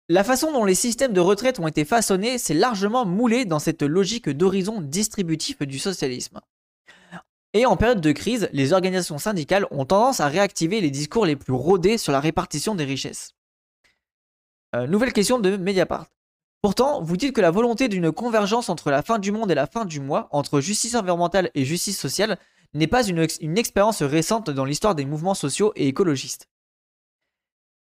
La 0.08 0.24
façon 0.24 0.52
dont 0.52 0.66
les 0.66 0.76
systèmes 0.76 1.14
de 1.14 1.20
retraite 1.20 1.60
ont 1.60 1.68
été 1.68 1.84
façonnés 1.84 2.38
s'est 2.38 2.54
largement 2.54 3.06
moulé 3.06 3.46
dans 3.46 3.58
cette 3.58 3.82
logique 3.82 4.30
d'horizon 4.30 4.82
distributif 4.82 5.64
du 5.64 5.80
socialisme. 5.80 6.42
Et 7.54 7.66
en 7.66 7.78
période 7.78 8.02
de 8.02 8.12
crise, 8.12 8.50
les 8.52 8.74
organisations 8.74 9.18
syndicales 9.18 9.66
ont 9.72 9.86
tendance 9.86 10.20
à 10.20 10.28
réactiver 10.28 10.82
les 10.82 10.92
discours 10.92 11.26
les 11.26 11.36
plus 11.36 11.54
rodés 11.54 11.98
sur 11.98 12.12
la 12.12 12.20
répartition 12.20 12.76
des 12.76 12.84
richesses. 12.84 13.34
Euh, 14.76 14.88
nouvelle 14.88 15.14
question 15.14 15.40
de 15.40 15.56
Mediapart. 15.56 16.08
Pourtant, 16.62 17.02
vous 17.02 17.16
dites 17.16 17.34
que 17.34 17.42
la 17.42 17.52
volonté 17.52 17.88
d'une 17.88 18.12
convergence 18.12 18.70
entre 18.70 18.92
la 18.92 19.02
fin 19.02 19.20
du 19.20 19.32
monde 19.32 19.50
et 19.52 19.56
la 19.56 19.68
fin 19.68 19.86
du 19.86 20.02
mois, 20.02 20.28
entre 20.32 20.60
justice 20.60 20.96
environnementale 20.96 21.50
et 21.56 21.64
justice 21.64 21.98
sociale, 21.98 22.38
n'est 22.74 22.88
pas 22.88 23.08
une 23.08 23.58
expérience 23.58 24.04
récente 24.04 24.50
dans 24.50 24.66
l'histoire 24.66 24.94
des 24.94 25.06
mouvements 25.06 25.34
sociaux 25.34 25.72
et 25.76 25.88
écologistes? 25.88 26.50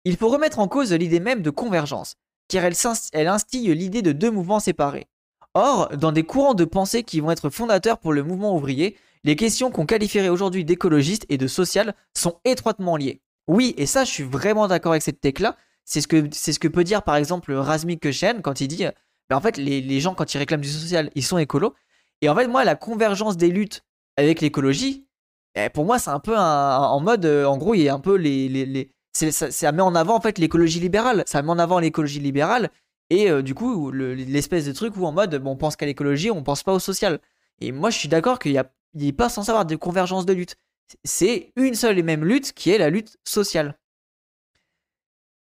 Il 0.06 0.18
faut 0.18 0.30
remettre 0.30 0.60
en 0.60 0.68
cause 0.68 0.94
l'idée 0.94 1.20
même 1.20 1.42
de 1.42 1.50
convergence, 1.50 2.16
car 2.48 2.64
elle, 2.64 3.28
instille 3.28 3.74
l'idée 3.74 4.02
de 4.02 4.12
deux 4.12 4.32
mouvements 4.32 4.60
séparés. 4.60 5.08
Or, 5.56 5.90
dans 5.98 6.12
des 6.12 6.24
courants 6.24 6.54
de 6.54 6.66
pensée 6.66 7.04
qui 7.04 7.20
vont 7.20 7.32
être 7.32 7.50
fondateurs 7.50 7.98
pour 7.98 8.14
le 8.14 8.24
mouvement 8.24 8.56
ouvrier, 8.56 8.98
les 9.24 9.36
questions 9.36 9.72
qu'on 9.72 9.86
qualifierait 9.86 10.30
aujourd'hui 10.30 10.64
d'écologistes 10.64 11.26
et 11.30 11.38
de 11.38 11.48
sociales 11.48 11.96
sont 12.16 12.40
étroitement 12.46 12.98
liées. 12.98 13.22
Oui, 13.48 13.74
et 13.78 13.86
ça, 13.86 14.04
je 14.04 14.12
suis 14.12 14.24
vraiment 14.24 14.68
d'accord 14.68 14.92
avec 14.92 15.02
cette 15.02 15.22
tech-là. 15.22 15.58
C'est 15.86 16.02
ce, 16.02 16.08
que, 16.08 16.68
peut 16.68 16.84
dire 16.84 17.04
par 17.04 17.16
exemple 17.16 17.54
Razmik 17.54 18.02
Köchen 18.02 18.42
quand 18.42 18.62
il 18.62 18.68
dit 18.68 18.86
ben, 19.30 19.38
en 19.38 19.42
fait, 19.42 19.58
les, 19.58 20.00
gens, 20.00 20.14
quand 20.14 20.34
ils 20.34 20.38
réclament 20.38 20.62
du 20.62 20.70
social, 20.70 21.10
ils 21.16 21.24
sont 21.24 21.38
écolos. 21.38 21.74
Et 22.22 22.30
en 22.30 22.36
fait, 22.36 22.48
moi, 22.48 22.64
la 22.64 22.76
convergence 22.76 23.38
des 23.38 23.50
luttes 23.50 23.84
avec 24.18 24.42
l'écologie, 24.42 25.08
eh, 25.56 25.70
pour 25.70 25.86
moi, 25.86 26.00
c'est 26.00 26.10
un 26.10 26.20
peu 26.20 26.38
en 26.38 27.00
mode, 27.00 27.26
euh, 27.26 27.46
en 27.46 27.58
gros, 27.58 27.74
il 27.74 27.82
y 27.82 27.90
a 27.90 27.94
un 27.94 28.00
peu 28.00 28.16
les, 28.16 28.92
ça, 29.16 29.72
met 29.72 29.82
en 29.82 29.96
avant 29.96 30.16
en 30.16 30.22
fait 30.22 30.38
l'écologie 30.38 30.80
libérale. 30.80 31.24
Ça 31.26 31.42
met 31.42 31.50
en 31.50 31.60
avant 31.60 31.80
l'écologie 31.80 32.20
libérale 32.20 32.70
et 33.10 33.30
euh, 33.30 33.42
du 33.42 33.54
coup 33.54 33.92
l'espèce 33.92 34.66
de 34.66 34.72
truc 34.74 34.96
où 34.98 35.06
en 35.06 35.12
mode 35.12 35.42
on 35.46 35.56
pense 35.56 35.76
qu'à 35.76 35.86
l'écologie, 35.86 36.32
on 36.32 36.44
pense 36.44 36.64
pas 36.64 36.74
au 36.74 36.80
social. 36.80 37.20
Et 37.62 37.72
moi 37.72 37.90
je 37.90 37.98
suis 37.98 38.10
d'accord 38.10 38.40
qu'il 38.40 38.52
n'y 38.52 38.58
a, 38.58 39.14
pas 39.14 39.30
censé 39.30 39.50
avoir 39.50 39.66
de 39.66 39.76
convergence 39.76 40.26
de 40.26 40.34
lutte. 40.34 40.56
C'est 41.04 41.52
une 41.56 41.76
seule 41.76 41.98
et 41.98 42.04
même 42.04 42.26
lutte 42.26 42.54
qui 42.54 42.72
est 42.72 42.78
la 42.78 42.90
lutte 42.90 43.18
sociale. 43.24 43.78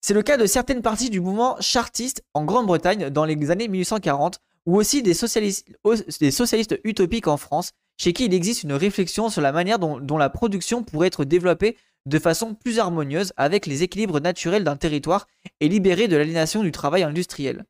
C'est 0.02 0.14
le 0.14 0.24
cas 0.24 0.38
de 0.38 0.46
certaines 0.46 0.82
parties 0.82 1.10
du 1.10 1.20
mouvement 1.20 1.58
chartiste 1.60 2.24
en 2.34 2.46
Grande-Bretagne 2.46 3.10
dans 3.10 3.26
les 3.26 3.52
années 3.52 3.68
1840 3.68 4.40
ou 4.66 4.78
aussi 4.78 5.04
des 5.04 5.14
socialistes 5.14 6.80
utopiques 6.84 7.28
en 7.28 7.38
France, 7.38 7.72
chez 7.98 8.14
qui 8.14 8.26
il 8.26 8.34
existe 8.34 8.64
une 8.64 8.74
réflexion 8.74 9.30
sur 9.30 9.42
la 9.42 9.52
manière 9.52 9.80
dont 9.80 10.18
la 10.18 10.30
production 10.30 10.84
pourrait 10.84 11.08
être 11.08 11.26
développée 11.26 11.78
de 12.06 12.20
façon 12.20 12.54
plus 12.54 12.80
harmonieuse 12.80 13.34
avec 13.38 13.66
les 13.66 13.84
équilibres 13.84 14.20
naturels 14.20 14.64
d'un 14.64 14.76
territoire 14.76 15.28
et 15.60 15.68
libéré 15.68 16.08
de 16.08 16.16
l'aliénation 16.16 16.64
du 16.64 16.72
travail 16.72 17.04
industriel. 17.04 17.66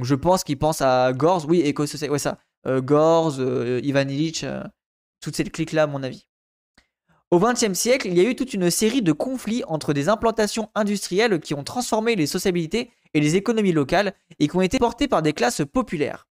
Je 0.00 0.14
pense 0.14 0.44
qu'il 0.44 0.58
pense 0.58 0.80
à 0.80 1.12
Gorz, 1.12 1.46
oui, 1.46 1.60
éco 1.60 1.84
ouais 1.84 2.18
ça, 2.18 2.38
euh, 2.66 2.80
Gorz, 2.80 3.40
euh, 3.40 3.80
Ivan 3.82 4.08
Illich, 4.08 4.44
euh, 4.44 4.62
toute 5.20 5.36
cette 5.36 5.52
clique-là 5.52 5.84
à 5.84 5.86
mon 5.86 6.02
avis. 6.02 6.26
Au 7.30 7.38
XXe 7.38 7.72
siècle, 7.72 8.08
il 8.08 8.16
y 8.16 8.20
a 8.20 8.28
eu 8.28 8.36
toute 8.36 8.52
une 8.52 8.70
série 8.70 9.02
de 9.02 9.12
conflits 9.12 9.64
entre 9.66 9.94
des 9.94 10.08
implantations 10.08 10.70
industrielles 10.74 11.40
qui 11.40 11.54
ont 11.54 11.64
transformé 11.64 12.14
les 12.14 12.26
sociabilités 12.26 12.90
et 13.14 13.20
les 13.20 13.36
économies 13.36 13.72
locales 13.72 14.14
et 14.38 14.48
qui 14.48 14.56
ont 14.56 14.60
été 14.60 14.78
portées 14.78 15.08
par 15.08 15.22
des 15.22 15.32
classes 15.32 15.62
populaires. 15.70 16.26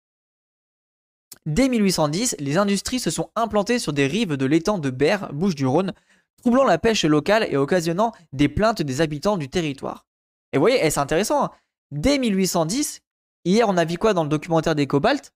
Dès 1.47 1.71
1810, 1.71 2.37
les 2.39 2.59
industries 2.59 3.01
se 3.01 3.11
sont 3.11 3.31
implantées 3.35 3.79
sur 3.79 3.95
des 3.95 4.07
rives 4.07 4.37
de 4.37 4.45
l'étang 4.45 4.79
de 4.79 4.91
Berre, 4.91 5.33
Bouches-du-Rhône, 5.33 5.95
troublant 6.41 6.65
la 6.65 6.79
pêche 6.79 7.05
locale 7.05 7.47
et 7.49 7.57
occasionnant 7.57 8.13
des 8.33 8.49
plaintes 8.49 8.83
des 8.83 9.01
habitants 9.01 9.37
du 9.37 9.49
territoire. 9.49 10.07
Et 10.53 10.59
vous 10.59 10.63
voyez, 10.63 10.81
eh, 10.83 10.91
c'est 10.91 11.01
intéressant. 11.01 11.45
Hein. 11.45 11.51
Dès 11.91 12.19
1810, 12.19 13.01
hier 13.45 13.69
on 13.69 13.77
a 13.77 13.85
vu 13.85 13.99
quoi 13.99 14.15
dans 14.15 14.23
le 14.23 14.29
documentaire 14.29 14.75
des 14.75 14.87
cobalt? 14.87 15.33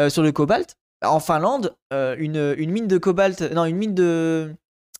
Euh, 0.00 0.10
Sur 0.10 0.22
le 0.22 0.32
cobalt, 0.32 0.76
en 1.02 1.20
Finlande, 1.20 1.76
euh, 1.92 2.16
une, 2.18 2.70
mine 2.70 2.88
de 2.88 2.98
cobalt, 2.98 3.40
non, 3.52 3.64
une 3.64 3.76
mine 3.76 3.94
de, 3.94 4.54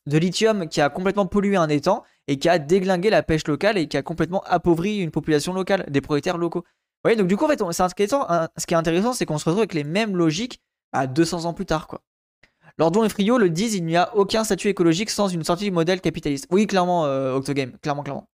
lithium 0.07 0.69
qui 0.69 0.81
a 0.81 0.89
complètement 0.89 1.27
pollué 1.27 1.57
un 1.57 1.69
étang 1.69 2.05
et 2.29 2.39
qui 2.39 2.49
a 2.49 2.59
déglingué 2.59 3.11
la 3.11 3.23
pêche 3.23 3.47
locale 3.47 3.77
et 3.79 3.89
qui 3.89 3.97
a 3.97 4.03
complètement 4.03 4.43
appauvri 4.47 4.99
une 4.99 5.11
population 5.11 5.53
locale, 5.53 5.85
des 5.89 6.01
propriétaires 6.01 6.39
locaux. 6.39 6.61
Vous 6.61 7.09
voyez, 7.09 7.17
donc 7.17 7.27
du 7.27 7.37
coup, 7.37 7.45
en 7.45 7.49
fait, 7.49 7.61
intéressant, 7.61 8.25
hein, 8.29 8.49
ce 8.57 8.67
qui 8.67 8.75
est 8.75 8.77
intéressant, 8.77 9.13
c'est 9.13 9.27
qu'on 9.27 9.39
se 9.39 9.45
retrouve 9.45 9.61
avec 9.61 9.75
les 9.75 9.85
mêmes 9.85 10.17
logiques 10.17 10.61
à 10.93 11.07
200 11.07 11.45
ans 11.45 11.53
plus 11.53 11.67
tard, 11.67 11.87
quoi. 11.87 12.03
Lordon 12.79 13.05
et 13.05 13.09
Frio 13.09 13.39
le 13.39 13.51
disent, 13.51 13.75
il 13.75 13.85
n'y 13.85 13.97
a 13.97 14.15
aucun 14.17 14.45
statut 14.45 14.69
écologique 14.69 15.11
sans 15.11 15.29
une 15.29 15.45
sortie 15.45 15.65
du 15.65 15.71
modèle 15.71 16.01
capitaliste. 16.01 16.47
Oui, 16.51 16.67
clairement, 16.67 17.07
euh, 17.07 17.35
Octogame, 17.35 17.73
clairement, 17.79 18.03
clairement. 18.03 18.29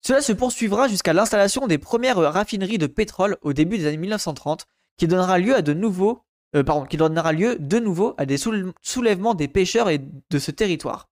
Cela 0.00 0.20
se 0.20 0.32
poursuivra 0.32 0.88
jusqu'à 0.88 1.12
l'installation 1.12 1.66
des 1.66 1.78
premières 1.78 2.16
raffineries 2.16 2.78
de 2.78 2.86
pétrole 2.86 3.38
au 3.42 3.52
début 3.52 3.78
des 3.78 3.86
années 3.86 3.96
1930, 3.96 4.66
qui 4.96 5.06
donnera 5.06 5.38
lieu 5.38 5.54
à 5.54 5.62
de 5.62 5.72
nouveaux, 5.72 6.22
euh, 6.54 6.62
pardon, 6.62 6.84
qui 6.84 6.96
donnera 6.96 7.32
lieu 7.32 7.56
de 7.58 7.78
nouveau 7.78 8.14
à 8.18 8.26
des 8.26 8.36
soulèvements 8.36 9.34
des 9.34 9.48
pêcheurs 9.48 9.88
et 9.88 9.98
de 9.98 10.38
ce 10.38 10.50
territoire. 10.50 11.08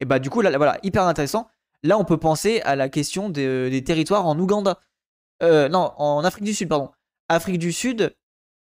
Et 0.00 0.04
bah 0.04 0.18
du 0.18 0.30
coup 0.30 0.40
là, 0.40 0.56
voilà, 0.56 0.78
hyper 0.82 1.02
intéressant. 1.04 1.48
Là, 1.82 1.98
on 1.98 2.04
peut 2.04 2.16
penser 2.16 2.60
à 2.62 2.74
la 2.76 2.88
question 2.88 3.28
des, 3.28 3.82
territoires 3.84 4.26
en 4.26 4.38
Ouganda, 4.38 4.80
euh, 5.42 5.68
non, 5.68 5.92
en 5.96 6.24
Afrique 6.24 6.44
du 6.44 6.54
Sud, 6.54 6.68
pardon. 6.68 6.90
Afrique 7.28 7.58
du 7.58 7.72
Sud, 7.72 8.14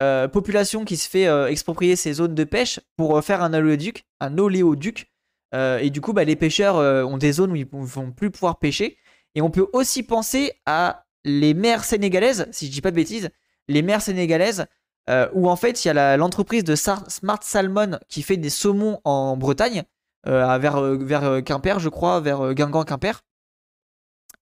euh, 0.03 0.27
population 0.27 0.85
qui 0.85 0.97
se 0.97 1.09
fait 1.09 1.25
exproprier 1.49 1.95
ses 1.95 2.13
zones 2.13 2.35
de 2.35 2.43
pêche 2.43 2.79
pour 2.97 3.23
faire 3.23 3.41
un 3.41 3.53
oléoduc, 3.53 4.05
un 4.19 4.37
oléoduc. 4.37 5.11
et 5.53 5.89
du 5.89 6.01
coup, 6.01 6.13
bah, 6.13 6.23
les 6.23 6.35
pêcheurs 6.35 6.75
ont 7.07 7.17
des 7.17 7.31
zones 7.33 7.51
où 7.51 7.55
ils 7.55 7.67
vont 7.67 8.11
plus 8.11 8.31
pouvoir 8.31 8.59
pêcher. 8.59 8.97
Et 9.35 9.41
on 9.41 9.51
peut 9.51 9.67
aussi 9.73 10.03
penser 10.03 10.53
à 10.65 11.05
les 11.23 11.53
mers 11.53 11.83
sénégalaises, 11.83 12.47
si 12.51 12.67
je 12.67 12.71
dis 12.71 12.81
pas 12.81 12.91
de 12.91 12.95
bêtises, 12.95 13.29
les 13.67 13.81
mers 13.81 14.01
sénégalaises, 14.01 14.65
euh, 15.09 15.29
où 15.33 15.49
en 15.49 15.55
fait 15.55 15.85
il 15.85 15.87
y 15.87 15.91
a 15.91 16.17
l'entreprise 16.17 16.63
de 16.63 16.75
Smart 16.75 17.41
Salmon 17.41 17.99
qui 18.09 18.23
fait 18.23 18.37
des 18.37 18.49
saumons 18.49 18.99
en 19.05 19.37
Bretagne, 19.37 19.83
euh, 20.27 20.57
vers, 20.57 20.77
euh, 20.77 20.97
vers 20.99 21.43
Quimper, 21.43 21.79
je 21.79 21.89
crois, 21.89 22.19
vers 22.19 22.53
Guingamp-Quimper. 22.53 23.21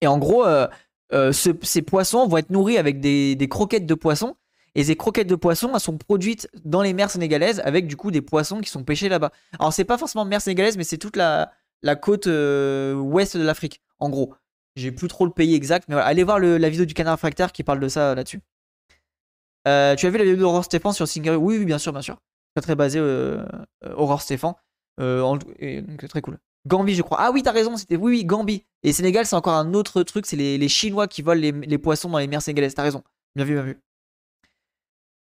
Et 0.02 0.08
en 0.08 0.18
gros, 0.18 0.46
ces 1.32 1.82
poissons 1.82 2.28
vont 2.28 2.38
être 2.38 2.50
nourris 2.50 2.78
avec 2.78 3.00
des, 3.00 3.48
croquettes 3.50 3.86
de 3.86 3.94
poissons. 3.94 4.36
Et 4.76 4.84
ces 4.84 4.96
croquettes 4.96 5.28
de 5.28 5.36
poissons, 5.36 5.72
elles 5.74 5.80
sont 5.80 5.98
produites 5.98 6.50
dans 6.64 6.82
les 6.82 6.94
mers 6.94 7.10
sénégalaises 7.10 7.62
avec 7.62 7.88
du 7.88 7.96
coup 7.96 8.12
des 8.12 8.22
poissons 8.22 8.60
qui 8.60 8.70
sont 8.70 8.84
pêchés 8.84 9.10
là-bas. 9.10 9.32
Alors 9.58 9.74
c'est 9.74 9.86
pas 9.86 9.98
forcément 9.98 10.26
mer 10.26 10.42
sénégalaise, 10.42 10.78
mais 10.78 10.84
c'est 10.84 10.98
toute 10.98 11.16
la, 11.16 11.52
côte 12.02 12.26
ouest 12.28 13.38
de 13.38 13.44
l'Afrique, 13.44 13.82
en 14.00 14.10
gros. 14.10 14.34
J'ai 14.76 14.92
plus 14.92 15.08
trop 15.08 15.26
le 15.26 15.32
pays 15.32 15.56
exact, 15.56 15.88
mais. 15.88 15.96
Allez 15.96 16.24
voir 16.24 16.40
la 16.40 16.70
vidéo 16.70 16.86
du 16.86 16.94
canard 16.94 17.18
fractaire 17.18 17.52
qui 17.52 17.64
parle 17.64 17.80
de 17.80 17.88
ça 17.88 18.14
là-dessus. 18.14 18.42
Euh, 19.68 19.96
tu 19.96 20.06
as 20.06 20.10
vu 20.10 20.18
la 20.18 20.24
vidéo 20.24 20.38
d'Aurore 20.38 20.66
Stéphane 20.66 20.94
sur 20.94 21.08
Singer 21.08 21.36
oui, 21.36 21.58
oui, 21.58 21.66
bien 21.66 21.78
sûr, 21.78 21.92
bien 21.92 22.02
sûr. 22.02 22.18
Très 22.56 22.62
très 22.62 22.76
basé 22.76 23.00
euh, 23.00 23.44
euh 23.84 23.94
Aurore 23.96 24.22
Stéphane. 24.22 24.54
Euh, 25.00 25.38
très 26.08 26.22
cool. 26.22 26.38
Gambi, 26.68 26.96
je 26.96 27.02
crois. 27.02 27.18
Ah 27.22 27.32
oui, 27.32 27.44
t'as 27.44 27.52
raison, 27.52 27.78
c'était 27.78 27.96
oui, 27.96 28.12
oui, 28.12 28.26
Gambi. 28.26 28.66
Et 28.84 28.94
Sénégal, 28.94 29.26
c'est 29.26 29.36
encore 29.36 29.54
un 29.54 29.74
autre 29.74 30.04
truc, 30.04 30.26
c'est 30.26 30.36
les, 30.36 30.68
Chinois 30.68 31.08
qui 31.08 31.22
volent 31.22 31.42
les, 31.42 31.78
poissons 31.78 32.10
dans 32.10 32.18
les 32.18 32.28
mers 32.28 32.42
sénégalaises. 32.42 32.76
T'as 32.76 32.84
raison. 32.84 33.04
Bien 33.36 33.46
vu, 33.46 33.54
bien 33.54 33.64
vu. 33.64 33.82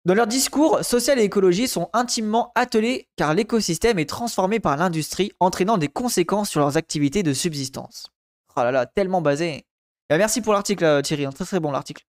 Dans 0.04 0.12
leur 0.12 0.26
discours, 0.26 0.84
social 0.84 1.18
et 1.18 1.22
écologie 1.22 1.66
sont 1.66 1.88
intimement 1.94 2.52
attelés 2.54 3.08
car 3.16 3.32
l'écosystème 3.32 3.98
est 3.98 4.08
transformé 4.08 4.60
par 4.60 4.76
l'industrie, 4.76 5.32
entraînant 5.40 5.78
des 5.78 5.88
conséquences 5.88 6.50
sur 6.50 6.60
leurs 6.60 6.76
activités 6.76 7.22
de 7.22 7.32
subsistance. 7.32 8.08
Oh 8.54 8.60
là 8.60 8.70
là, 8.70 8.84
tellement 8.84 9.22
basé. 9.22 9.64
Bah, 10.10 10.18
merci 10.18 10.42
pour 10.42 10.52
l'article, 10.52 10.84
euh, 10.84 11.00
Thierry. 11.00 11.24
Un 11.24 11.32
très 11.32 11.46
très 11.46 11.58
bon 11.58 11.70
l'article. 11.70 12.04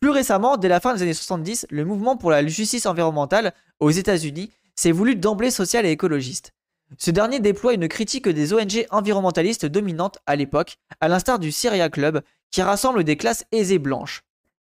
Plus 0.00 0.10
récemment, 0.10 0.56
dès 0.56 0.66
la 0.66 0.80
fin 0.80 0.94
des 0.94 1.02
années 1.02 1.14
70, 1.14 1.68
le 1.70 1.84
mouvement 1.84 2.16
pour 2.16 2.32
la 2.32 2.44
justice 2.44 2.86
environnementale 2.86 3.54
aux 3.78 3.90
États-Unis 3.90 4.50
s'est 4.74 4.90
voulu 4.90 5.14
d'emblée 5.14 5.52
social 5.52 5.86
et 5.86 5.92
écologiste. 5.92 6.54
Ce 6.98 7.12
dernier 7.12 7.38
déploie 7.38 7.74
une 7.74 7.86
critique 7.86 8.28
des 8.28 8.52
ONG 8.52 8.84
environnementalistes 8.90 9.66
dominantes 9.66 10.18
à 10.26 10.34
l'époque, 10.34 10.78
à 11.00 11.06
l'instar 11.06 11.38
du 11.38 11.52
Syria 11.52 11.88
Club, 11.88 12.22
qui 12.50 12.62
rassemble 12.62 13.04
des 13.04 13.16
classes 13.16 13.44
aisées 13.52 13.78
blanches. 13.78 14.22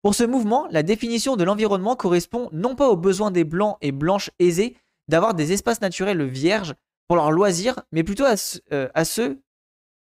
Pour 0.07 0.15
ce 0.15 0.23
mouvement, 0.23 0.69
la 0.71 0.83
définition 0.83 1.35
de 1.35 1.43
l'environnement 1.43 1.97
correspond 1.97 2.47
non 2.53 2.77
pas 2.77 2.87
aux 2.87 2.95
besoins 2.95 3.29
des 3.29 3.43
blancs 3.43 3.77
et 3.81 3.91
blanches 3.91 4.31
aisés 4.39 4.77
d'avoir 5.09 5.33
des 5.33 5.51
espaces 5.51 5.81
naturels 5.81 6.23
vierges 6.23 6.75
pour 7.09 7.17
leurs 7.17 7.29
loisirs, 7.29 7.83
mais 7.91 8.05
plutôt 8.05 8.23
à, 8.23 8.35
euh, 8.71 8.87
à 8.93 9.03
ceux 9.03 9.41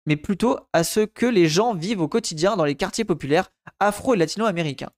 ce 0.07 1.07
que 1.07 1.25
les 1.25 1.49
gens 1.49 1.73
vivent 1.75 2.03
au 2.03 2.09
quotidien 2.09 2.55
dans 2.55 2.67
les 2.67 2.75
quartiers 2.75 3.07
populaires 3.07 3.51
afro- 3.81 4.13
et 4.13 4.19
latino-américains. 4.19 4.91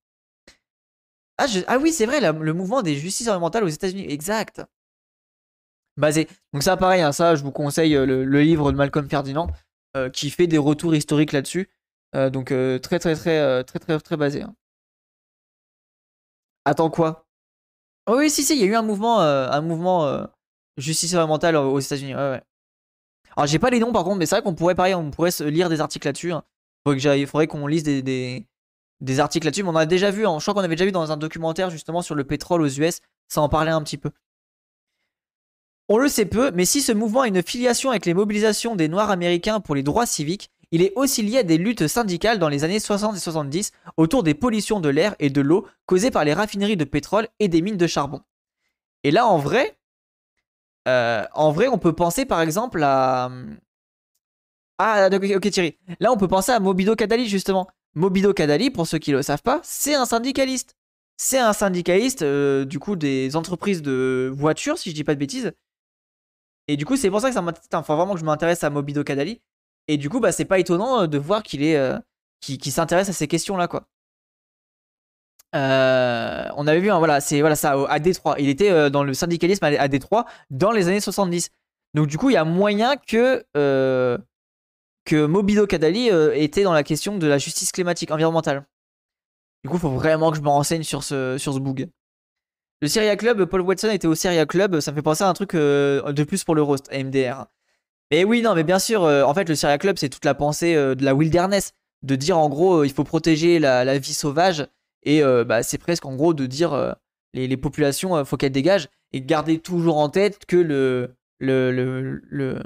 Ah, 1.38 1.46
ah, 1.68 1.78
oui, 1.78 1.92
c'est 1.92 2.06
vrai, 2.06 2.20
le 2.20 2.52
mouvement 2.52 2.82
des 2.82 2.96
justices 2.96 3.28
environnementales 3.28 3.62
aux 3.62 3.68
États-Unis, 3.68 4.06
exact. 4.08 4.62
Basé. 5.96 6.26
Donc 6.52 6.64
ça, 6.64 6.76
pareil, 6.76 7.02
hein, 7.02 7.12
ça, 7.12 7.36
je 7.36 7.44
vous 7.44 7.52
conseille 7.52 7.94
euh, 7.94 8.06
le, 8.06 8.40
livre 8.42 8.72
de 8.72 8.76
Malcolm 8.76 9.08
Ferdinand 9.08 9.52
euh, 9.96 10.10
qui 10.10 10.30
fait 10.30 10.48
des 10.48 10.58
retours 10.58 10.96
historiques 10.96 11.30
là-dessus. 11.30 11.70
Euh, 12.16 12.28
donc 12.28 12.46
très, 12.46 12.98
très, 12.98 13.14
très, 13.14 13.62
très, 13.62 13.78
très, 13.78 14.00
très, 14.00 14.16
basé. 14.16 14.42
Hein. 14.42 14.56
Attends 16.66 16.90
quoi? 16.90 17.26
Oh, 18.06 18.16
Oui, 18.18 18.28
si, 18.28 18.42
si, 18.42 18.54
il 18.54 18.60
y 18.60 18.64
a 18.64 18.66
eu 18.66 18.74
un 18.74 18.82
mouvement, 18.82 19.20
un 19.20 19.60
mouvement 19.62 20.26
justice 20.76 21.12
environnementale 21.12 21.56
aux 21.56 21.80
États-Unis. 21.80 22.14
Ouais, 22.14 22.30
ouais. 22.30 22.42
Alors 23.36 23.46
j'ai 23.46 23.58
pas 23.58 23.70
les 23.70 23.78
noms 23.78 23.92
par 23.92 24.04
contre, 24.04 24.16
mais 24.16 24.26
c'est 24.26 24.34
vrai 24.34 24.42
qu'on 24.42 24.54
pourrait 24.54 24.74
pareil, 24.74 24.94
on 24.94 25.10
pourrait 25.10 25.30
lire 25.40 25.68
des 25.68 25.80
articles 25.80 26.06
là-dessus. 26.06 26.32
Hein. 26.32 26.42
Il 26.86 27.26
faudrait 27.26 27.46
qu'on 27.46 27.66
lise 27.66 27.82
des, 27.82 28.02
des, 28.02 29.20
articles 29.20 29.46
là-dessus. 29.46 29.62
Mais 29.62 29.70
on 29.70 29.76
a 29.76 29.86
déjà 29.86 30.10
vu, 30.10 30.26
hein, 30.26 30.38
je 30.38 30.44
crois 30.44 30.54
qu'on 30.54 30.64
avait 30.64 30.76
déjà 30.76 30.86
vu 30.86 30.92
dans 30.92 31.12
un 31.12 31.16
documentaire 31.16 31.70
justement 31.70 32.02
sur 32.02 32.14
le 32.14 32.24
pétrole 32.24 32.62
aux 32.62 32.68
US, 32.68 33.00
ça 33.28 33.42
en 33.42 33.48
parlait 33.48 33.70
un 33.72 33.82
petit 33.82 33.98
peu. 33.98 34.10
On 35.88 35.98
le 35.98 36.08
sait 36.08 36.26
peu, 36.26 36.50
mais 36.50 36.64
si 36.64 36.80
ce 36.80 36.92
mouvement 36.92 37.20
a 37.20 37.28
une 37.28 37.42
filiation 37.42 37.90
avec 37.90 38.06
les 38.06 38.14
mobilisations 38.14 38.74
des 38.74 38.88
Noirs 38.88 39.10
américains 39.10 39.60
pour 39.60 39.74
les 39.74 39.84
droits 39.84 40.06
civiques, 40.06 40.50
il 40.72 40.82
est 40.82 40.92
aussi 40.96 41.22
lié 41.22 41.38
à 41.38 41.42
des 41.42 41.58
luttes 41.58 41.86
syndicales 41.86 42.38
dans 42.38 42.48
les 42.48 42.64
années 42.64 42.80
60 42.80 43.16
et 43.16 43.20
70 43.20 43.72
autour 43.96 44.22
des 44.22 44.34
pollutions 44.34 44.80
de 44.80 44.88
l'air 44.88 45.14
et 45.18 45.30
de 45.30 45.40
l'eau 45.40 45.66
causées 45.86 46.10
par 46.10 46.24
les 46.24 46.34
raffineries 46.34 46.76
de 46.76 46.84
pétrole 46.84 47.28
et 47.38 47.48
des 47.48 47.62
mines 47.62 47.76
de 47.76 47.86
charbon. 47.86 48.22
Et 49.04 49.10
là, 49.10 49.26
en 49.26 49.38
vrai, 49.38 49.78
euh, 50.88 51.24
on 51.34 51.78
peut 51.78 51.92
penser 51.92 52.24
par 52.24 52.40
exemple 52.40 52.82
à. 52.82 53.30
Ah, 54.78 55.08
ok, 55.10 55.50
Thierry. 55.50 55.78
Là, 56.00 56.12
on 56.12 56.16
peut 56.16 56.28
penser 56.28 56.52
à 56.52 56.60
Mobido 56.60 56.94
Kadali, 56.96 57.28
justement. 57.28 57.68
Mobido 57.94 58.34
Kadali, 58.34 58.70
pour 58.70 58.86
ceux 58.86 58.98
qui 58.98 59.10
ne 59.12 59.16
le 59.16 59.22
savent 59.22 59.42
pas, 59.42 59.60
c'est 59.62 59.94
un 59.94 60.04
syndicaliste. 60.04 60.76
C'est 61.16 61.38
un 61.38 61.54
syndicaliste, 61.54 62.22
euh, 62.22 62.66
du 62.66 62.78
coup, 62.78 62.94
des 62.94 63.36
entreprises 63.36 63.80
de 63.80 64.30
voitures, 64.34 64.76
si 64.76 64.90
je 64.90 64.94
dis 64.94 65.04
pas 65.04 65.14
de 65.14 65.18
bêtises. 65.20 65.52
Et 66.68 66.76
du 66.76 66.84
coup, 66.84 66.96
c'est 66.96 67.10
pour 67.10 67.20
ça 67.20 67.28
que 67.28 67.34
ça 67.34 67.42
m'intéresse. 67.42 67.68
Enfin, 67.72 67.96
vraiment 67.96 68.14
que 68.14 68.20
je 68.20 68.24
m'intéresse 68.24 68.64
à 68.64 68.70
Mobido 68.70 69.02
Kadali. 69.02 69.40
Et 69.88 69.96
du 69.96 70.08
coup, 70.08 70.20
bah, 70.20 70.32
c'est 70.32 70.44
pas 70.44 70.58
étonnant 70.58 71.02
euh, 71.02 71.06
de 71.06 71.18
voir 71.18 71.42
qu'il 71.42 71.62
est. 71.62 71.78
qui 72.40 72.70
s'intéresse 72.70 73.08
à 73.08 73.12
ces 73.12 73.28
questions-là, 73.28 73.68
quoi. 73.68 73.86
Euh, 75.54 76.48
on 76.56 76.66
avait 76.66 76.80
vu, 76.80 76.90
hein, 76.90 76.98
voilà, 76.98 77.20
c'est 77.20 77.40
voilà 77.40 77.56
ça 77.56 77.74
à 77.88 77.98
Détroit. 77.98 78.36
Il 78.38 78.48
était 78.48 78.70
euh, 78.70 78.90
dans 78.90 79.04
le 79.04 79.14
syndicalisme 79.14 79.64
à, 79.64 79.88
Détroit 79.88 80.26
dans 80.50 80.72
les 80.72 80.88
années 80.88 81.00
70. 81.00 81.50
Donc 81.94 82.08
du 82.08 82.18
coup, 82.18 82.30
il 82.30 82.34
y 82.34 82.36
a 82.36 82.44
moyen 82.44 82.96
que 82.96 83.44
euh, 83.56 84.18
que 85.04 85.24
Mobido 85.24 85.66
Kadali 85.66 86.08
était 86.34 86.64
dans 86.64 86.72
la 86.72 86.82
question 86.82 87.16
de 87.16 87.26
la 87.26 87.38
justice 87.38 87.72
climatique 87.72 88.10
environnementale. 88.10 88.66
Du 89.64 89.70
coup, 89.70 89.78
faut 89.78 89.90
vraiment 89.90 90.30
que 90.30 90.36
je 90.36 90.42
me 90.42 90.48
renseigne 90.48 90.82
sur 90.82 91.02
ce 91.02 91.38
sur 91.38 91.54
ce 91.54 91.60
bug. 91.60 91.88
Le 92.82 92.88
Syria 92.88 93.16
Club, 93.16 93.46
Paul 93.46 93.62
Watson 93.62 93.88
était 93.88 94.06
au 94.06 94.14
Syria 94.14 94.44
Club, 94.44 94.80
ça 94.80 94.90
me 94.90 94.96
fait 94.96 95.02
penser 95.02 95.24
à 95.24 95.28
un 95.28 95.32
truc 95.32 95.54
de 95.54 96.24
plus 96.24 96.44
pour 96.44 96.54
le 96.54 96.62
roast, 96.62 96.92
MDR. 96.92 97.46
Mais 98.10 98.24
oui, 98.24 98.42
non, 98.42 98.54
mais 98.54 98.64
bien 98.64 98.78
sûr, 98.78 99.02
en 99.02 99.34
fait, 99.34 99.48
le 99.48 99.54
Syria 99.54 99.78
Club, 99.78 99.96
c'est 99.98 100.08
toute 100.08 100.24
la 100.24 100.34
pensée 100.34 100.74
de 100.74 101.04
la 101.04 101.14
wilderness, 101.14 101.72
de 102.02 102.14
dire 102.14 102.38
en 102.38 102.48
gros, 102.48 102.84
il 102.84 102.92
faut 102.92 103.04
protéger 103.04 103.58
la 103.58 103.98
vie 103.98 104.14
sauvage 104.14 104.66
et 105.06 105.22
euh, 105.22 105.44
bah, 105.44 105.62
c'est 105.62 105.78
presque 105.78 106.04
en 106.04 106.14
gros 106.16 106.34
de 106.34 106.44
dire 106.44 106.74
euh, 106.74 106.92
les, 107.32 107.56
populations, 107.56 108.16
euh, 108.16 108.24
faut 108.24 108.36
qu'elles 108.36 108.52
dégagent 108.52 108.88
et 109.12 109.22
garder 109.22 109.58
toujours 109.58 109.98
en 109.98 110.10
tête 110.10 110.44
que 110.46 110.56
le, 110.56 111.14
le, 111.38 111.70
le, 111.70 112.62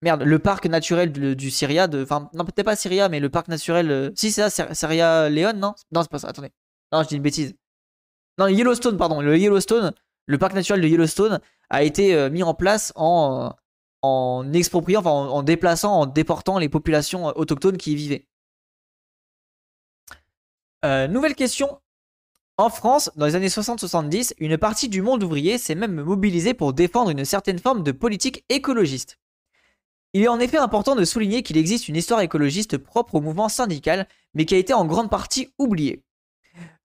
merde, 0.00 0.22
le 0.22 0.38
parc 0.38 0.66
naturel 0.66 1.12
du, 1.12 1.50
Syria, 1.50 1.86
enfin, 1.94 2.30
non, 2.32 2.44
peut-être 2.44 2.64
pas 2.64 2.76
Syria, 2.76 3.10
mais 3.10 3.20
le 3.20 3.28
parc 3.28 3.48
naturel, 3.48 4.10
si 4.16 4.32
c'est 4.32 4.48
ça, 4.48 4.74
Syria 4.74 5.28
Léon, 5.28 5.52
non? 5.52 5.74
Non, 5.92 6.02
c'est 6.02 6.10
pas 6.10 6.18
ça, 6.18 6.28
attendez. 6.28 6.50
Non, 6.92 7.02
je 7.02 7.08
dis 7.08 7.16
une 7.16 7.22
bêtise. 7.22 7.54
Non, 8.38 8.46
Yellowstone, 8.46 8.96
pardon, 8.96 9.20
le 9.20 9.36
Yellowstone, 9.36 9.92
le 10.26 10.38
parc 10.38 10.54
naturel 10.54 10.80
de 10.80 10.88
Yellowstone 10.88 11.40
a 11.68 11.82
été 11.82 12.30
mis 12.30 12.42
en 12.42 12.54
place 12.54 12.90
en, 12.96 13.52
en 14.02 14.52
expropriant, 14.52 15.02
en, 15.04 15.42
déplaçant, 15.42 16.00
en 16.00 16.06
déportant 16.06 16.58
les 16.58 16.68
populations 16.68 17.26
autochtones 17.26 17.76
qui 17.76 17.92
y 17.92 17.96
vivaient. 17.96 18.26
Euh, 20.84 21.08
nouvelle 21.08 21.34
question. 21.34 21.80
En 22.56 22.68
France, 22.68 23.10
dans 23.16 23.26
les 23.26 23.36
années 23.36 23.48
60-70, 23.48 24.34
une 24.38 24.58
partie 24.58 24.88
du 24.88 25.02
monde 25.02 25.22
ouvrier 25.22 25.56
s'est 25.56 25.74
même 25.74 26.02
mobilisée 26.02 26.54
pour 26.54 26.72
défendre 26.72 27.10
une 27.10 27.24
certaine 27.24 27.58
forme 27.58 27.82
de 27.82 27.92
politique 27.92 28.44
écologiste. 28.48 29.18
Il 30.12 30.22
est 30.22 30.28
en 30.28 30.40
effet 30.40 30.58
important 30.58 30.96
de 30.96 31.04
souligner 31.04 31.42
qu'il 31.42 31.56
existe 31.56 31.88
une 31.88 31.96
histoire 31.96 32.20
écologiste 32.20 32.76
propre 32.78 33.14
au 33.14 33.20
mouvement 33.20 33.48
syndical, 33.48 34.08
mais 34.34 34.44
qui 34.44 34.54
a 34.54 34.58
été 34.58 34.74
en 34.74 34.84
grande 34.84 35.08
partie 35.08 35.52
oubliée. 35.58 36.02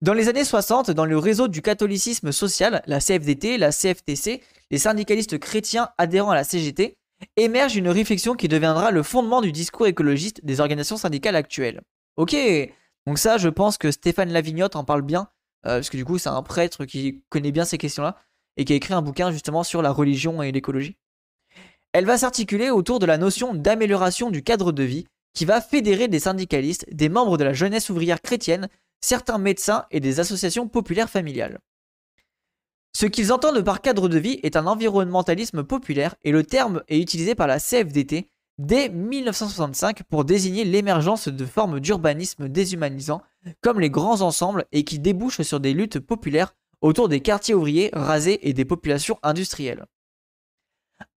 Dans 0.01 0.13
les 0.13 0.29
années 0.29 0.43
60, 0.43 0.91
dans 0.91 1.05
le 1.05 1.17
réseau 1.17 1.47
du 1.47 1.61
catholicisme 1.61 2.31
social, 2.31 2.83
la 2.85 2.99
CFDT, 2.99 3.57
la 3.57 3.71
CFTC, 3.71 4.43
les 4.69 4.77
syndicalistes 4.77 5.39
chrétiens 5.39 5.89
adhérents 5.97 6.31
à 6.31 6.35
la 6.35 6.43
CGT, 6.43 6.97
émerge 7.37 7.75
une 7.75 7.89
réflexion 7.89 8.35
qui 8.35 8.47
deviendra 8.47 8.91
le 8.91 9.03
fondement 9.03 9.41
du 9.41 9.51
discours 9.51 9.87
écologiste 9.87 10.43
des 10.43 10.59
organisations 10.59 10.97
syndicales 10.97 11.35
actuelles. 11.35 11.81
Ok, 12.17 12.35
donc 13.05 13.19
ça, 13.19 13.37
je 13.37 13.49
pense 13.49 13.77
que 13.77 13.91
Stéphane 13.91 14.31
Lavignotte 14.31 14.75
en 14.75 14.83
parle 14.83 15.01
bien, 15.01 15.29
euh, 15.65 15.77
parce 15.77 15.89
que 15.89 15.97
du 15.97 16.05
coup, 16.05 16.17
c'est 16.17 16.29
un 16.29 16.43
prêtre 16.43 16.85
qui 16.85 17.23
connaît 17.29 17.51
bien 17.51 17.65
ces 17.65 17.77
questions-là, 17.77 18.17
et 18.57 18.65
qui 18.65 18.73
a 18.73 18.75
écrit 18.75 18.93
un 18.93 19.01
bouquin 19.01 19.31
justement 19.31 19.63
sur 19.63 19.81
la 19.81 19.91
religion 19.91 20.41
et 20.41 20.51
l'écologie. 20.51 20.97
Elle 21.93 22.05
va 22.05 22.17
s'articuler 22.17 22.69
autour 22.69 22.99
de 22.99 23.05
la 23.05 23.17
notion 23.17 23.53
d'amélioration 23.53 24.31
du 24.31 24.43
cadre 24.43 24.71
de 24.71 24.83
vie, 24.83 25.05
qui 25.33 25.45
va 25.45 25.61
fédérer 25.61 26.07
des 26.07 26.19
syndicalistes, 26.19 26.85
des 26.91 27.09
membres 27.09 27.37
de 27.37 27.43
la 27.43 27.53
jeunesse 27.53 27.89
ouvrière 27.89 28.21
chrétienne, 28.21 28.69
certains 29.01 29.37
médecins 29.37 29.85
et 29.91 29.99
des 29.99 30.19
associations 30.19 30.67
populaires 30.67 31.09
familiales. 31.09 31.59
Ce 32.95 33.05
qu'ils 33.05 33.33
entendent 33.33 33.61
par 33.61 33.81
cadre 33.81 34.07
de 34.07 34.17
vie 34.17 34.39
est 34.41 34.55
un 34.55 34.67
environnementalisme 34.67 35.65
populaire 35.65 36.15
et 36.23 36.31
le 36.31 36.45
terme 36.45 36.81
est 36.87 36.97
utilisé 36.97 37.35
par 37.35 37.45
la 37.45 37.59
CFDT 37.59 38.29
dès 38.57 38.87
1965 38.87 40.03
pour 40.03 40.23
désigner 40.23 40.63
l'émergence 40.63 41.27
de 41.27 41.45
formes 41.45 41.81
d'urbanisme 41.81 42.47
déshumanisant 42.47 43.21
comme 43.59 43.81
les 43.81 43.89
grands 43.89 44.21
ensembles 44.21 44.63
et 44.71 44.85
qui 44.85 44.99
débouchent 44.99 45.41
sur 45.41 45.59
des 45.59 45.73
luttes 45.73 45.99
populaires 45.99 46.55
autour 46.79 47.09
des 47.09 47.19
quartiers 47.19 47.53
ouvriers 47.53 47.89
rasés 47.91 48.47
et 48.47 48.53
des 48.53 48.63
populations 48.63 49.19
industrielles. 49.23 49.83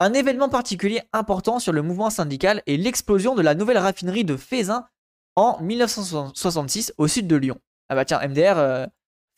Un 0.01 0.15
événement 0.15 0.49
particulier 0.49 1.03
important 1.13 1.61
sur 1.61 1.73
le 1.73 1.83
mouvement 1.83 2.11
syndical 2.11 2.61
est 2.67 2.77
l'explosion 2.77 3.37
de 3.37 3.43
la 3.43 3.55
nouvelle 3.55 3.79
raffinerie 3.79 4.25
de 4.25 4.37
Fézin 4.37 4.89
en 5.37 5.63
1966 5.63 6.93
au 6.99 7.07
sud 7.07 7.29
de 7.29 7.37
Lyon. 7.37 7.61
Ah 7.89 7.95
bah 7.95 8.05
tiens, 8.05 8.19
MDR, 8.27 8.59
euh, 8.59 8.87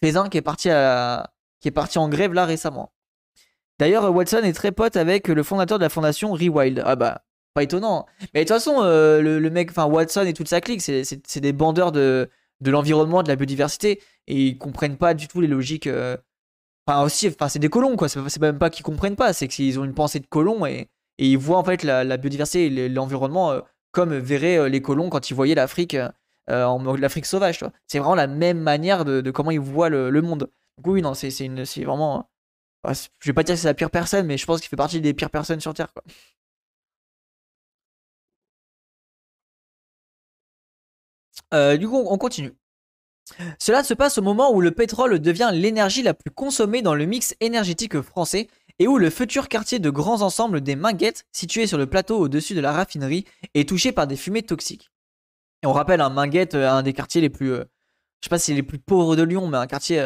Fézin 0.02 0.30
qui 0.30 0.38
est 0.38 0.42
parti 0.42 0.70
à, 0.70 1.30
qui 1.60 1.68
est 1.68 1.72
parti 1.72 1.98
en 1.98 2.08
grève 2.08 2.32
là 2.32 2.44
récemment. 2.44 2.92
D'ailleurs, 3.78 4.14
Watson 4.14 4.42
est 4.42 4.52
très 4.52 4.72
pote 4.72 4.96
avec 4.96 5.28
le 5.28 5.42
fondateur 5.42 5.78
de 5.78 5.84
la 5.84 5.88
fondation 5.88 6.32
Rewild. 6.32 6.82
Ah 6.84 6.96
bah, 6.96 7.22
pas 7.54 7.62
étonnant. 7.62 8.06
Mais 8.34 8.40
de 8.40 8.48
toute 8.48 8.56
façon, 8.56 8.82
euh, 8.82 9.22
le, 9.22 9.50
mec, 9.50 9.70
enfin 9.70 9.86
Watson 9.86 10.22
et 10.26 10.34
toute 10.34 10.48
sa 10.48 10.60
clique, 10.60 10.82
c'est 10.82 11.40
des 11.40 11.52
bandeurs 11.52 11.92
de, 11.92 12.28
de 12.60 12.70
l'environnement, 12.70 13.22
de 13.22 13.28
la 13.28 13.36
biodiversité, 13.36 14.02
et 14.26 14.36
ils 14.36 14.58
comprennent 14.58 14.96
pas 14.96 15.14
du 15.14 15.28
tout 15.28 15.40
les 15.40 15.48
logiques. 15.48 15.86
Euh, 15.86 16.16
enfin 16.86 17.02
aussi, 17.02 17.28
enfin 17.28 17.48
c'est 17.48 17.58
des 17.58 17.68
colons 17.68 17.96
quoi. 17.96 18.08
C'est 18.08 18.40
même 18.40 18.58
pas 18.58 18.70
qu'ils 18.70 18.84
comprennent 18.84 19.16
pas, 19.16 19.32
c'est 19.32 19.48
qu'ils 19.48 19.78
ont 19.80 19.84
une 19.84 19.94
pensée 19.94 20.20
de 20.20 20.26
colons 20.26 20.66
et, 20.66 20.88
et, 21.18 21.26
ils 21.30 21.38
voient 21.38 21.58
en 21.58 21.64
fait 21.64 21.82
la, 21.82 22.16
biodiversité 22.16 22.66
et 22.66 22.88
l'environnement 22.88 23.50
euh, 23.50 23.60
comme 23.92 24.14
verraient 24.16 24.68
les 24.68 24.82
colons 24.82 25.10
quand 25.10 25.30
ils 25.30 25.34
voyaient 25.34 25.54
l'Afrique, 25.54 25.96
en 26.48 26.96
l'Afrique 26.96 27.26
sauvage. 27.26 27.60
C'est 27.86 27.98
vraiment 27.98 28.14
la 28.14 28.26
même 28.26 28.60
manière 28.60 29.04
de, 29.04 29.30
comment 29.30 29.50
ils 29.50 29.58
voient 29.60 29.88
le 29.88 30.22
monde 30.22 30.50
oui, 30.86 31.02
non, 31.02 31.14
c'est 31.14 31.30
vraiment. 31.84 32.30
Je 32.86 33.26
vais 33.26 33.32
pas 33.34 33.42
dire 33.42 33.54
que 33.54 33.60
c'est 33.60 33.68
la 33.68 33.74
pire 33.74 33.90
personne, 33.90 34.26
mais 34.26 34.38
je 34.38 34.46
pense 34.46 34.60
qu'il 34.60 34.68
fait 34.68 34.76
partie 34.76 35.00
des 35.00 35.14
pires 35.14 35.30
personnes 35.30 35.60
sur 35.60 35.74
Terre. 35.74 35.92
Euh, 41.52 41.76
du 41.76 41.88
coup, 41.88 41.96
on 41.96 42.18
continue. 42.18 42.52
Cela 43.58 43.84
se 43.84 43.94
passe 43.94 44.18
au 44.18 44.22
moment 44.22 44.52
où 44.52 44.60
le 44.60 44.72
pétrole 44.72 45.18
devient 45.20 45.50
l'énergie 45.52 46.02
la 46.02 46.14
plus 46.14 46.30
consommée 46.30 46.82
dans 46.82 46.94
le 46.94 47.06
mix 47.06 47.34
énergétique 47.40 48.00
français 48.00 48.48
et 48.78 48.88
où 48.88 48.98
le 48.98 49.10
futur 49.10 49.48
quartier 49.48 49.78
de 49.78 49.90
grands 49.90 50.22
ensembles 50.22 50.62
des 50.62 50.74
Minguettes, 50.74 51.26
situé 51.32 51.66
sur 51.66 51.78
le 51.78 51.86
plateau 51.86 52.18
au-dessus 52.18 52.54
de 52.54 52.60
la 52.60 52.72
raffinerie, 52.72 53.26
est 53.54 53.68
touché 53.68 53.92
par 53.92 54.06
des 54.06 54.16
fumées 54.16 54.42
toxiques. 54.42 54.90
Et 55.62 55.66
on 55.66 55.72
rappelle, 55.72 56.00
un 56.00 56.08
Minguette, 56.08 56.54
euh, 56.54 56.70
un 56.70 56.82
des 56.82 56.94
quartiers 56.94 57.20
les 57.20 57.28
plus, 57.28 57.52
euh, 57.52 57.64
je 58.20 58.26
sais 58.26 58.30
pas 58.30 58.38
si 58.38 58.54
les 58.54 58.62
plus 58.62 58.78
pauvres 58.78 59.16
de 59.16 59.22
Lyon, 59.22 59.46
mais 59.48 59.58
un 59.58 59.66
quartier 59.66 60.00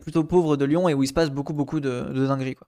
plutôt 0.00 0.24
pauvre 0.24 0.56
de 0.56 0.64
Lyon 0.64 0.88
et 0.88 0.94
où 0.94 1.02
il 1.02 1.08
se 1.08 1.12
passe 1.12 1.30
beaucoup 1.30 1.54
beaucoup 1.54 1.80
de, 1.80 2.02
de 2.12 2.26
dingueries. 2.26 2.54
Quoi. 2.54 2.66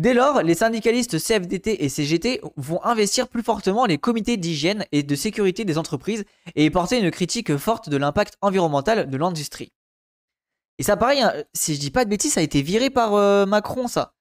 Dès 0.00 0.14
lors, 0.14 0.42
les 0.42 0.54
syndicalistes 0.54 1.18
CFDT 1.18 1.84
et 1.84 1.88
CGT 1.90 2.40
vont 2.56 2.82
investir 2.84 3.28
plus 3.28 3.42
fortement 3.42 3.84
les 3.84 3.98
comités 3.98 4.38
d'hygiène 4.38 4.86
et 4.92 5.02
de 5.02 5.14
sécurité 5.14 5.66
des 5.66 5.76
entreprises 5.76 6.24
et 6.54 6.70
porter 6.70 6.98
une 6.98 7.10
critique 7.10 7.56
forte 7.58 7.90
de 7.90 7.98
l'impact 7.98 8.38
environnemental 8.40 9.10
de 9.10 9.16
l'industrie. 9.18 9.72
Et 10.78 10.82
ça, 10.82 10.96
pareil, 10.96 11.20
hein, 11.20 11.34
si 11.52 11.74
je 11.74 11.80
dis 11.80 11.90
pas 11.90 12.06
de 12.06 12.10
bêtises, 12.10 12.32
ça 12.32 12.40
a 12.40 12.42
été 12.42 12.62
viré 12.62 12.88
par 12.88 13.14
euh, 13.14 13.44
Macron, 13.44 13.88
ça. 13.88 14.14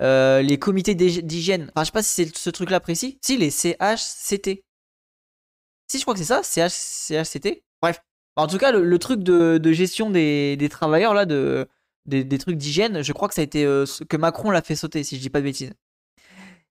Euh, 0.00 0.40
les 0.40 0.58
comités 0.58 0.94
d'hygiène. 0.94 1.70
Enfin, 1.74 1.82
je 1.82 1.86
sais 1.86 1.92
pas 1.92 2.02
si 2.02 2.14
c'est 2.14 2.34
ce 2.34 2.48
truc-là 2.48 2.80
précis. 2.80 3.18
Si, 3.22 3.36
les 3.36 3.50
CHCT. 3.50 4.64
Si, 5.88 5.98
je 5.98 6.02
crois 6.02 6.14
que 6.14 6.20
c'est 6.20 6.24
ça, 6.24 6.42
CHCT. 6.42 7.64
Bref, 8.38 8.44
en 8.44 8.46
tout 8.46 8.58
cas, 8.58 8.72
le, 8.72 8.98
truc 8.98 9.22
de, 9.22 9.72
gestion 9.72 10.10
des, 10.10 10.68
travailleurs, 10.70 11.14
là, 11.14 11.26
de, 11.26 11.66
des, 12.06 12.38
trucs 12.38 12.56
d'hygiène, 12.56 13.02
je 13.02 13.12
crois 13.12 13.28
que 13.28 13.34
ça 13.34 13.40
a 13.40 13.44
été 13.44 13.64
euh, 13.64 13.84
que 14.08 14.16
Macron 14.16 14.50
l'a 14.50 14.62
fait 14.62 14.76
sauter, 14.76 15.02
si 15.02 15.16
je 15.16 15.20
dis 15.20 15.30
pas 15.30 15.40
de 15.40 15.44
bêtises. 15.44 15.72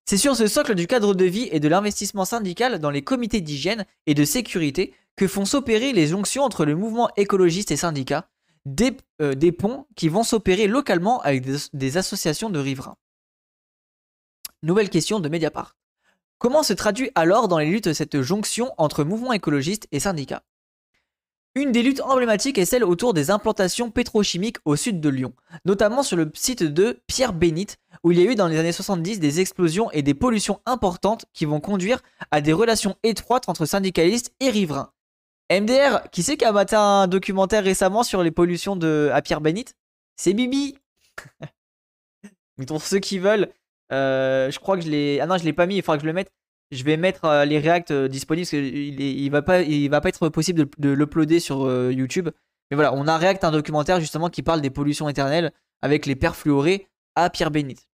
C'est 0.05 0.17
sur 0.17 0.35
ce 0.35 0.47
socle 0.47 0.75
du 0.75 0.87
cadre 0.87 1.13
de 1.13 1.25
vie 1.25 1.49
et 1.51 1.59
de 1.59 1.67
l'investissement 1.67 2.23
syndical 2.23 2.79
dans 2.79 2.89
les 2.89 3.01
comités 3.01 3.41
d'hygiène 3.41 3.85
et 4.05 4.13
de 4.13 4.23
sécurité 4.23 4.93
que 5.17 5.27
font 5.27 5.43
s'opérer 5.43 5.91
les 5.91 6.07
jonctions 6.07 6.43
entre 6.43 6.65
le 6.65 6.75
mouvement 6.75 7.09
écologiste 7.17 7.71
et 7.71 7.77
syndicats, 7.77 8.29
des, 8.65 8.95
euh, 9.21 9.33
des 9.33 9.51
ponts 9.51 9.85
qui 9.97 10.07
vont 10.07 10.23
s'opérer 10.23 10.67
localement 10.67 11.21
avec 11.21 11.41
des, 11.41 11.57
des 11.73 11.97
associations 11.97 12.49
de 12.49 12.59
riverains. 12.59 12.95
Nouvelle 14.63 14.89
question 14.89 15.19
de 15.19 15.27
Mediapart. 15.27 15.75
Comment 16.37 16.63
se 16.63 16.73
traduit 16.73 17.11
alors 17.15 17.49
dans 17.49 17.57
les 17.57 17.69
luttes 17.69 17.91
cette 17.91 18.21
jonction 18.21 18.73
entre 18.77 19.03
mouvement 19.03 19.33
écologiste 19.33 19.87
et 19.91 19.99
syndicats 19.99 20.43
une 21.57 21.71
des 21.71 21.81
luttes 21.81 22.01
emblématiques 22.01 22.57
est 22.57 22.65
celle 22.65 22.83
autour 22.83 23.13
des 23.13 23.31
implantations 23.31 23.89
pétrochimiques 23.89 24.57
au 24.65 24.75
sud 24.75 25.01
de 25.01 25.09
Lyon, 25.09 25.33
notamment 25.65 26.03
sur 26.03 26.15
le 26.15 26.31
site 26.33 26.63
de 26.63 27.01
Pierre 27.07 27.33
Bénite, 27.33 27.77
où 28.03 28.11
il 28.11 28.19
y 28.19 28.27
a 28.27 28.31
eu 28.31 28.35
dans 28.35 28.47
les 28.47 28.57
années 28.57 28.71
70 28.71 29.19
des 29.19 29.39
explosions 29.39 29.89
et 29.91 30.03
des 30.03 30.13
pollutions 30.13 30.61
importantes 30.65 31.25
qui 31.33 31.45
vont 31.45 31.59
conduire 31.59 32.01
à 32.31 32.41
des 32.41 32.53
relations 32.53 32.95
étroites 33.03 33.49
entre 33.49 33.65
syndicalistes 33.65 34.33
et 34.39 34.49
riverains. 34.49 34.91
MDR, 35.51 36.09
qui 36.11 36.23
sait 36.23 36.37
qui 36.37 36.45
a 36.45 36.51
maté 36.51 36.75
un 36.75 37.07
documentaire 37.07 37.63
récemment 37.63 38.03
sur 38.03 38.21
les 38.21 38.31
pollutions 38.31 38.75
de 38.75 39.09
à 39.13 39.21
Pierre 39.21 39.41
Bénite? 39.41 39.75
C'est 40.15 40.33
Bibi 40.33 40.77
Pour 42.67 42.81
ceux 42.81 42.99
qui 42.99 43.17
veulent, 43.17 43.49
euh, 43.91 44.51
je 44.51 44.59
crois 44.59 44.77
que 44.77 44.83
je 44.83 44.89
l'ai. 44.89 45.19
Ah 45.21 45.25
non, 45.27 45.37
je 45.37 45.43
l'ai 45.43 45.53
pas 45.53 45.65
mis, 45.65 45.77
il 45.77 45.81
faudra 45.81 45.97
que 45.97 46.01
je 46.01 46.07
le 46.07 46.13
mette. 46.13 46.31
Je 46.71 46.83
vais 46.83 46.97
mettre 46.97 47.25
euh, 47.25 47.45
les 47.45 47.59
React 47.59 47.91
euh, 47.91 48.07
disponibles 48.07 48.45
parce 48.45 48.51
qu'il 48.51 48.99
il 48.99 49.29
va 49.29 49.41
pas, 49.41 49.61
être 49.61 50.29
possible 50.29 50.65
de, 50.77 50.89
l'uploader 50.89 51.39
sur 51.39 51.65
euh, 51.65 51.93
YouTube. 51.93 52.29
Mais 52.69 52.75
voilà, 52.75 52.93
on 52.93 53.07
a 53.07 53.17
React 53.17 53.45
un 53.45 53.51
documentaire 53.51 53.99
justement 53.99 54.29
qui 54.29 54.43
parle 54.43 54.61
des 54.61 54.69
pollutions 54.69 55.07
éternelles 55.07 55.53
avec 55.81 56.05
les 56.05 56.15
perfluorés 56.15 56.87
à 57.15 57.29
Pierre 57.29 57.51
Bénite. 57.51 57.87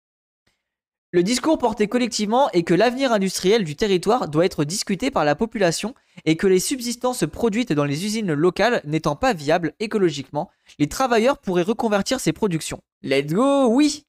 Le 1.13 1.23
discours 1.23 1.57
porté 1.57 1.87
collectivement 1.87 2.49
est 2.51 2.63
que 2.63 2.73
l'avenir 2.73 3.11
industriel 3.11 3.65
du 3.65 3.75
territoire 3.75 4.29
doit 4.29 4.45
être 4.45 4.63
discuté 4.63 5.11
par 5.11 5.25
la 5.25 5.35
population 5.35 5.93
et 6.23 6.37
que 6.37 6.47
les 6.47 6.61
subsistances 6.61 7.25
produites 7.29 7.73
dans 7.73 7.83
les 7.83 8.05
usines 8.05 8.31
locales 8.31 8.81
n'étant 8.85 9.17
pas 9.17 9.33
viables 9.33 9.73
écologiquement, 9.81 10.49
les 10.79 10.87
travailleurs 10.87 11.37
pourraient 11.37 11.63
reconvertir 11.63 12.21
ces 12.21 12.31
productions. 12.31 12.81
Let's 13.03 13.33
go, 13.33 13.67
oui 13.67 14.05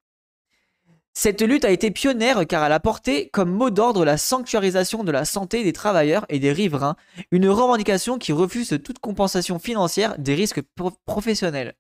cette 1.15 1.43
lutte 1.43 1.67
a 1.67 1.71
été 1.71 1.91
pionnière 1.91 2.47
car 2.47 2.65
elle 2.65 2.73
a 2.73 2.81
porté 2.81 3.29
comme 3.31 3.51
mot 3.51 3.71
d'ordre 3.71 4.05
la 4.05 4.17
sanctuarisation 4.17 5.05
de 5.05 5.13
la 5.13 5.25
santé 5.27 5.63
des 5.63 5.75
travailleurs 5.75 6.25
et 6.31 6.39
des 6.39 6.53
riverains, 6.53 6.97
une 7.31 7.49
revendication 7.49 8.19
qui 8.19 8.33
refuse 8.33 8.79
toute 8.83 8.99
compensation 8.99 9.59
financière 9.59 10.19
des 10.19 10.35
risques 10.35 10.63
professionnels. 11.05 11.75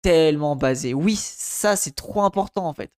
Tellement 0.00 0.56
basé. 0.56 0.94
Oui, 0.94 1.16
ça 1.16 1.76
c'est 1.76 1.94
trop 1.94 2.22
important 2.22 2.66
en 2.66 2.72
fait. 2.72 2.90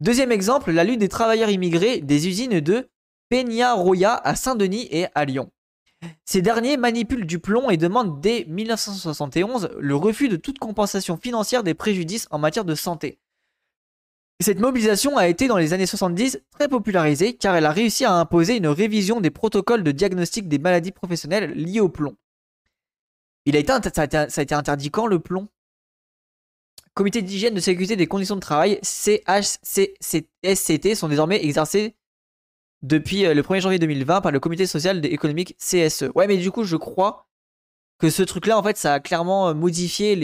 Deuxième 0.00 0.32
exemple, 0.32 0.70
la 0.72 0.84
lutte 0.84 1.00
des 1.00 1.08
travailleurs 1.08 1.50
immigrés 1.50 2.00
des 2.00 2.28
usines 2.28 2.60
de 2.60 2.90
Peña-Roya 3.30 4.14
à 4.22 4.34
Saint-Denis 4.34 4.86
et 4.90 5.06
à 5.14 5.24
Lyon. 5.24 5.50
Ces 6.24 6.42
derniers 6.42 6.76
manipulent 6.76 7.26
du 7.26 7.38
plomb 7.38 7.70
et 7.70 7.76
demandent 7.76 8.20
dès 8.20 8.44
1971 8.48 9.70
le 9.78 9.96
refus 9.96 10.28
de 10.28 10.36
toute 10.36 10.58
compensation 10.58 11.16
financière 11.16 11.62
des 11.62 11.74
préjudices 11.74 12.26
en 12.30 12.38
matière 12.38 12.64
de 12.64 12.74
santé. 12.74 13.18
Cette 14.40 14.58
mobilisation 14.58 15.16
a 15.16 15.28
été 15.28 15.46
dans 15.46 15.56
les 15.56 15.72
années 15.72 15.86
70 15.86 16.40
très 16.50 16.68
popularisée 16.68 17.34
car 17.34 17.54
elle 17.54 17.66
a 17.66 17.70
réussi 17.70 18.04
à 18.04 18.12
imposer 18.14 18.56
une 18.56 18.66
révision 18.66 19.20
des 19.20 19.30
protocoles 19.30 19.84
de 19.84 19.92
diagnostic 19.92 20.48
des 20.48 20.58
maladies 20.58 20.92
professionnelles 20.92 21.52
liées 21.52 21.80
au 21.80 21.88
plomb. 21.88 22.16
Il 23.46 23.56
a 23.56 23.58
été, 23.58 23.72
ça, 23.94 24.02
a 24.02 24.42
été, 24.42 24.54
interdit 24.54 24.90
quand 24.90 25.06
le 25.06 25.20
plomb? 25.20 25.48
Comité 26.94 27.22
d'hygiène 27.22 27.54
de 27.54 27.60
sécurité 27.60 27.96
des 27.96 28.06
conditions 28.06 28.36
de 28.36 28.40
travail, 28.40 28.78
CHCSCT, 28.82 29.34
sont 30.94 31.08
désormais 31.08 31.44
exercés 31.44 31.96
depuis 32.84 33.24
euh, 33.24 33.34
le 33.34 33.42
1er 33.42 33.60
janvier 33.60 33.78
2020 33.78 34.20
par 34.20 34.30
le 34.30 34.38
comité 34.38 34.66
social 34.66 35.04
et 35.04 35.08
économique 35.08 35.56
CSE. 35.58 36.10
Ouais, 36.14 36.26
mais 36.26 36.36
du 36.36 36.50
coup, 36.50 36.64
je 36.64 36.76
crois 36.76 37.26
que 37.98 38.10
ce 38.10 38.22
truc-là, 38.22 38.58
en 38.58 38.62
fait, 38.62 38.76
ça 38.76 38.94
a 38.94 39.00
clairement 39.00 39.48
euh, 39.48 39.54
modifié 39.54 40.14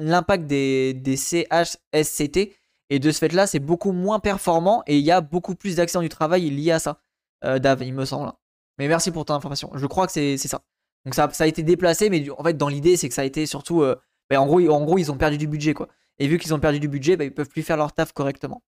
l'impact 0.00 0.46
des, 0.46 1.16
CHSCT 1.16 2.52
Et 2.90 2.98
de 2.98 3.10
ce 3.10 3.18
fait-là, 3.18 3.46
c'est 3.46 3.60
beaucoup 3.60 3.92
moins 3.92 4.18
performant 4.18 4.82
et 4.86 4.98
il 4.98 5.04
y 5.04 5.12
a 5.12 5.20
beaucoup 5.20 5.54
plus 5.54 5.76
d'accidents 5.76 6.02
du 6.02 6.08
travail 6.08 6.50
liés 6.50 6.72
à 6.72 6.80
ça. 6.80 7.00
Euh, 7.44 7.58
Dave, 7.58 7.82
il 7.82 7.94
me 7.94 8.04
semble. 8.04 8.32
Mais 8.78 8.88
merci 8.88 9.12
pour 9.12 9.24
ton 9.24 9.34
information. 9.34 9.70
Je 9.74 9.86
crois 9.86 10.06
que 10.06 10.12
c'est 10.12 10.36
ça. 10.36 10.62
Donc 11.04 11.14
ça, 11.14 11.30
a 11.38 11.46
été 11.46 11.62
déplacé, 11.62 12.10
mais 12.10 12.28
en 12.36 12.42
fait, 12.42 12.56
dans 12.56 12.68
l'idée, 12.68 12.96
c'est 12.96 13.08
que 13.08 13.14
ça 13.14 13.22
a 13.22 13.24
été 13.24 13.46
surtout. 13.46 13.84
Bah, 14.28 14.40
en, 14.40 14.46
gros, 14.46 14.60
en 14.68 14.84
gros, 14.84 14.98
ils 14.98 15.10
ont 15.10 15.16
perdu 15.16 15.38
du 15.38 15.46
budget, 15.46 15.74
quoi. 15.74 15.88
Et 16.18 16.26
vu 16.26 16.38
qu'ils 16.38 16.52
ont 16.54 16.60
perdu 16.60 16.80
du 16.80 16.88
budget, 16.88 17.16
bah, 17.16 17.24
ils 17.24 17.32
peuvent 17.32 17.48
plus 17.48 17.62
faire 17.62 17.76
leur 17.76 17.92
taf 17.92 18.12
correctement. 18.12 18.62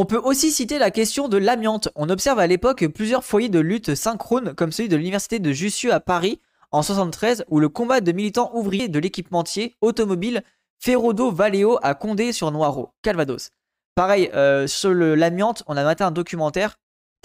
On 0.00 0.04
peut 0.04 0.20
aussi 0.22 0.52
citer 0.52 0.78
la 0.78 0.92
question 0.92 1.26
de 1.26 1.38
l'amiante. 1.38 1.88
On 1.96 2.08
observe 2.08 2.38
à 2.38 2.46
l'époque 2.46 2.86
plusieurs 2.86 3.24
foyers 3.24 3.48
de 3.48 3.58
lutte 3.58 3.96
synchrone, 3.96 4.54
comme 4.54 4.70
celui 4.70 4.88
de 4.88 4.94
l'université 4.94 5.40
de 5.40 5.50
Jussieu 5.50 5.92
à 5.92 5.98
Paris 5.98 6.40
en 6.70 6.82
73, 6.82 7.44
où 7.48 7.58
le 7.58 7.68
combat 7.68 8.00
de 8.00 8.12
militants 8.12 8.52
ouvriers 8.54 8.86
de 8.86 9.00
l'équipementier 9.00 9.74
automobile 9.80 10.44
Ferrodo 10.78 11.32
Valeo 11.32 11.80
à 11.82 11.96
Condé 11.96 12.32
sur 12.32 12.52
Noireau, 12.52 12.94
Calvados. 13.02 13.50
Pareil, 13.96 14.30
euh, 14.34 14.68
sur 14.68 14.94
l'amiante, 14.94 15.64
on 15.66 15.76
a 15.76 15.82
maté 15.82 16.04
un 16.04 16.12
documentaire. 16.12 16.78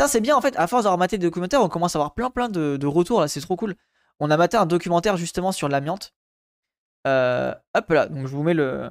c'est 0.07 0.19
bien 0.19 0.35
en 0.35 0.41
fait, 0.41 0.55
à 0.57 0.65
force 0.65 0.85
d'avoir 0.85 0.97
maté 0.97 1.19
des 1.19 1.27
documentaires, 1.27 1.61
on 1.61 1.69
commence 1.69 1.95
à 1.95 1.99
avoir 1.99 2.15
plein 2.15 2.31
plein 2.31 2.49
de, 2.49 2.87
retours 2.87 3.21
là, 3.21 3.27
c'est 3.27 3.41
trop 3.41 3.55
cool. 3.55 3.75
On 4.19 4.31
a 4.31 4.37
maté 4.37 4.57
un 4.57 4.65
documentaire 4.65 5.15
justement 5.15 5.51
sur 5.51 5.69
l'amiante. 5.69 6.15
Euh, 7.05 7.53
hop 7.75 7.89
là, 7.91 8.07
donc 8.07 8.25
je 8.25 8.35
vous 8.35 8.41
mets 8.41 8.55
le, 8.55 8.89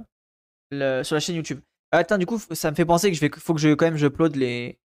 sur 1.03 1.17
la 1.17 1.21
chaîne 1.21 1.35
YouTube. 1.35 1.59
Attends, 1.93 2.19
du 2.19 2.27
coup, 2.27 2.41
ça 2.53 2.71
me 2.71 2.77
fait 2.77 2.87
penser 2.87 3.11
que 3.11 3.17
je 3.17 3.21
vais, 3.21 3.31
faut 3.37 3.55
que 3.55 3.61
je 3.61 3.75
quand 3.75 3.85
même 3.85 3.97
je 3.97 4.07
upload 4.07 4.35
les, 4.37 4.79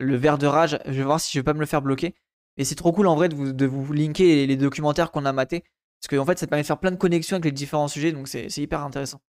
le 0.00 0.16
verre 0.16 0.38
de 0.38 0.46
rage. 0.46 0.78
Je 0.86 0.92
vais 0.92 1.02
voir 1.02 1.20
si 1.20 1.32
je 1.32 1.38
vais 1.38 1.44
pas 1.44 1.54
me 1.54 1.60
le 1.60 1.66
faire 1.66 1.82
bloquer. 1.82 2.14
Et 2.56 2.64
c'est 2.64 2.74
trop 2.74 2.92
cool 2.92 3.06
en 3.06 3.14
vrai 3.14 3.28
de 3.28 3.34
vous, 3.34 3.52
de 3.52 3.66
vous 3.66 3.92
linker 3.92 4.46
les, 4.46 4.56
documentaires 4.56 5.10
qu'on 5.12 5.26
a 5.26 5.32
matés. 5.32 5.62
Parce 6.00 6.08
qu'en 6.08 6.22
en 6.22 6.26
fait, 6.26 6.38
ça 6.38 6.46
permet 6.46 6.62
de 6.62 6.66
faire 6.66 6.80
plein 6.80 6.90
de 6.90 6.96
connexions 6.96 7.36
avec 7.36 7.44
les 7.44 7.52
différents 7.52 7.88
sujets, 7.88 8.12
donc 8.12 8.28
c'est 8.28 8.56
hyper 8.56 8.82
intéressant. 8.82 9.20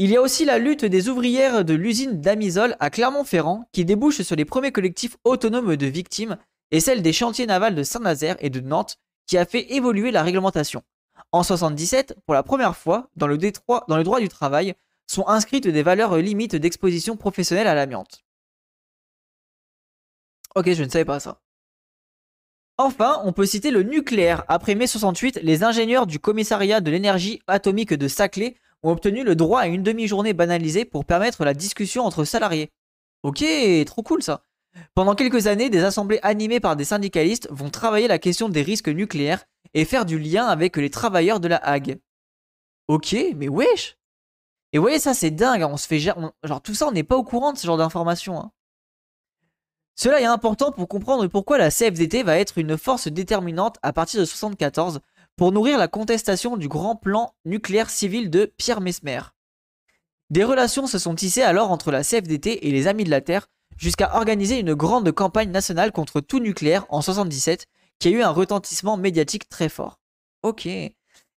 Il 0.00 0.10
y 0.10 0.16
a 0.16 0.22
aussi 0.22 0.44
la 0.44 0.58
lutte 0.58 0.84
des 0.84 1.08
ouvrières 1.08 1.64
de 1.64 1.74
l'usine 1.74 2.20
d'Amisol 2.20 2.76
à 2.78 2.90
Clermont-Ferrand 2.90 3.68
qui 3.72 3.84
débouche 3.84 4.22
sur 4.22 4.36
les 4.36 4.44
premiers 4.44 4.70
collectifs 4.70 5.16
autonomes 5.24 5.74
de 5.74 5.86
victimes 5.86 6.38
et 6.70 6.78
celle 6.78 7.02
des 7.02 7.12
chantiers 7.12 7.46
navals 7.46 7.74
de 7.74 7.82
Saint-Nazaire 7.82 8.36
et 8.38 8.50
de 8.50 8.60
Nantes 8.60 8.98
qui 9.26 9.38
a 9.38 9.44
fait 9.44 9.72
évoluer 9.72 10.12
la 10.12 10.22
réglementation. 10.22 10.84
En 11.32 11.42
77, 11.42 12.16
pour 12.24 12.34
la 12.34 12.42
première 12.42 12.76
fois, 12.76 13.10
dans 13.16 13.26
le, 13.26 13.36
dans 13.36 13.96
le 13.96 14.04
droit 14.04 14.20
du 14.20 14.28
travail, 14.28 14.74
sont 15.06 15.26
inscrites 15.28 15.68
des 15.68 15.82
valeurs 15.82 16.16
limites 16.16 16.56
d'exposition 16.56 17.16
professionnelle 17.16 17.66
à 17.66 17.74
l'amiante. 17.74 18.24
Ok, 20.54 20.72
je 20.72 20.82
ne 20.82 20.88
savais 20.88 21.04
pas 21.04 21.20
ça. 21.20 21.40
Enfin, 22.76 23.20
on 23.24 23.32
peut 23.32 23.46
citer 23.46 23.70
le 23.70 23.82
nucléaire. 23.82 24.44
Après 24.48 24.74
mai 24.74 24.86
68, 24.86 25.40
les 25.42 25.64
ingénieurs 25.64 26.06
du 26.06 26.20
commissariat 26.20 26.80
de 26.80 26.90
l'énergie 26.90 27.40
atomique 27.48 27.92
de 27.92 28.08
Saclay 28.08 28.56
ont 28.82 28.92
obtenu 28.92 29.24
le 29.24 29.34
droit 29.34 29.60
à 29.60 29.66
une 29.66 29.82
demi-journée 29.82 30.32
banalisée 30.32 30.84
pour 30.84 31.04
permettre 31.04 31.44
la 31.44 31.54
discussion 31.54 32.04
entre 32.04 32.24
salariés. 32.24 32.70
Ok, 33.24 33.44
trop 33.84 34.02
cool 34.02 34.22
ça. 34.22 34.44
Pendant 34.94 35.16
quelques 35.16 35.48
années, 35.48 35.70
des 35.70 35.82
assemblées 35.82 36.20
animées 36.22 36.60
par 36.60 36.76
des 36.76 36.84
syndicalistes 36.84 37.48
vont 37.50 37.70
travailler 37.70 38.06
la 38.06 38.20
question 38.20 38.48
des 38.48 38.62
risques 38.62 38.88
nucléaires 38.88 39.44
et 39.74 39.84
faire 39.84 40.04
du 40.04 40.18
lien 40.18 40.46
avec 40.46 40.76
les 40.76 40.90
travailleurs 40.90 41.40
de 41.40 41.48
la 41.48 41.56
Hague. 41.56 41.98
Ok, 42.88 43.14
mais 43.36 43.48
wesh 43.48 43.98
Et 44.72 44.78
vous 44.78 44.82
voyez, 44.82 44.98
ça 44.98 45.14
c'est 45.14 45.30
dingue, 45.30 45.62
on 45.62 45.76
se 45.76 45.86
fait 45.86 45.98
genre 45.98 46.62
tout 46.62 46.74
ça, 46.74 46.86
on 46.88 46.92
n'est 46.92 47.02
pas 47.02 47.16
au 47.16 47.24
courant 47.24 47.52
de 47.52 47.58
ce 47.58 47.66
genre 47.66 47.76
d'informations. 47.76 48.40
Hein. 48.40 48.52
Cela 49.94 50.20
est 50.20 50.26
important 50.26 50.70
pour 50.70 50.88
comprendre 50.88 51.26
pourquoi 51.26 51.58
la 51.58 51.70
CFDT 51.70 52.22
va 52.22 52.38
être 52.38 52.58
une 52.58 52.78
force 52.78 53.08
déterminante 53.08 53.78
à 53.82 53.92
partir 53.92 54.18
de 54.18 54.22
1974 54.22 55.00
pour 55.36 55.52
nourrir 55.52 55.76
la 55.76 55.88
contestation 55.88 56.56
du 56.56 56.68
grand 56.68 56.96
plan 56.96 57.34
nucléaire 57.44 57.90
civil 57.90 58.30
de 58.30 58.52
Pierre 58.56 58.80
Mesmer. 58.80 59.20
Des 60.30 60.44
relations 60.44 60.86
se 60.86 60.98
sont 60.98 61.14
tissées 61.14 61.42
alors 61.42 61.70
entre 61.70 61.90
la 61.90 62.04
CFDT 62.04 62.68
et 62.68 62.70
les 62.70 62.86
Amis 62.86 63.04
de 63.04 63.10
la 63.10 63.20
Terre 63.20 63.48
jusqu'à 63.76 64.14
organiser 64.16 64.58
une 64.58 64.74
grande 64.74 65.10
campagne 65.10 65.50
nationale 65.50 65.90
contre 65.90 66.20
tout 66.20 66.38
nucléaire 66.38 66.86
en 66.90 66.98
1977 66.98 67.66
qui 67.98 68.08
a 68.08 68.10
eu 68.10 68.22
un 68.22 68.30
retentissement 68.30 68.96
médiatique 68.96 69.48
très 69.48 69.68
fort. 69.68 70.00
Ok. 70.42 70.66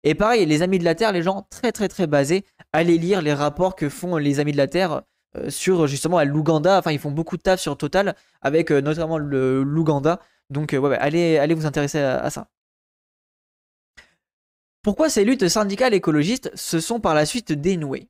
Et 0.03 0.15
pareil, 0.15 0.45
les 0.45 0.61
Amis 0.61 0.79
de 0.79 0.83
la 0.83 0.95
Terre, 0.95 1.11
les 1.11 1.21
gens 1.21 1.47
très 1.49 1.71
très 1.71 1.87
très 1.87 2.07
basés, 2.07 2.45
allez 2.73 2.97
lire 2.97 3.21
les 3.21 3.33
rapports 3.33 3.75
que 3.75 3.89
font 3.89 4.17
les 4.17 4.39
Amis 4.39 4.51
de 4.51 4.57
la 4.57 4.67
Terre 4.67 5.03
euh, 5.37 5.49
sur 5.49 5.87
justement 5.87 6.21
l'Ouganda. 6.23 6.79
Enfin, 6.79 6.91
ils 6.91 6.99
font 6.99 7.11
beaucoup 7.11 7.37
de 7.37 7.41
taf 7.41 7.59
sur 7.59 7.77
Total 7.77 8.15
avec 8.41 8.71
euh, 8.71 8.81
notamment 8.81 9.17
l'Ouganda. 9.17 10.19
Donc, 10.49 10.73
euh, 10.73 10.97
allez, 10.99 11.37
allez 11.37 11.53
vous 11.53 11.65
intéresser 11.65 11.99
à, 11.99 12.29
ça. 12.29 12.49
Pourquoi 14.81 15.09
ces 15.09 15.23
luttes 15.23 15.47
syndicales 15.47 15.93
écologistes 15.93 16.51
se 16.55 16.79
sont 16.79 16.99
par 16.99 17.13
la 17.13 17.25
suite 17.25 17.51
dénouées? 17.51 18.09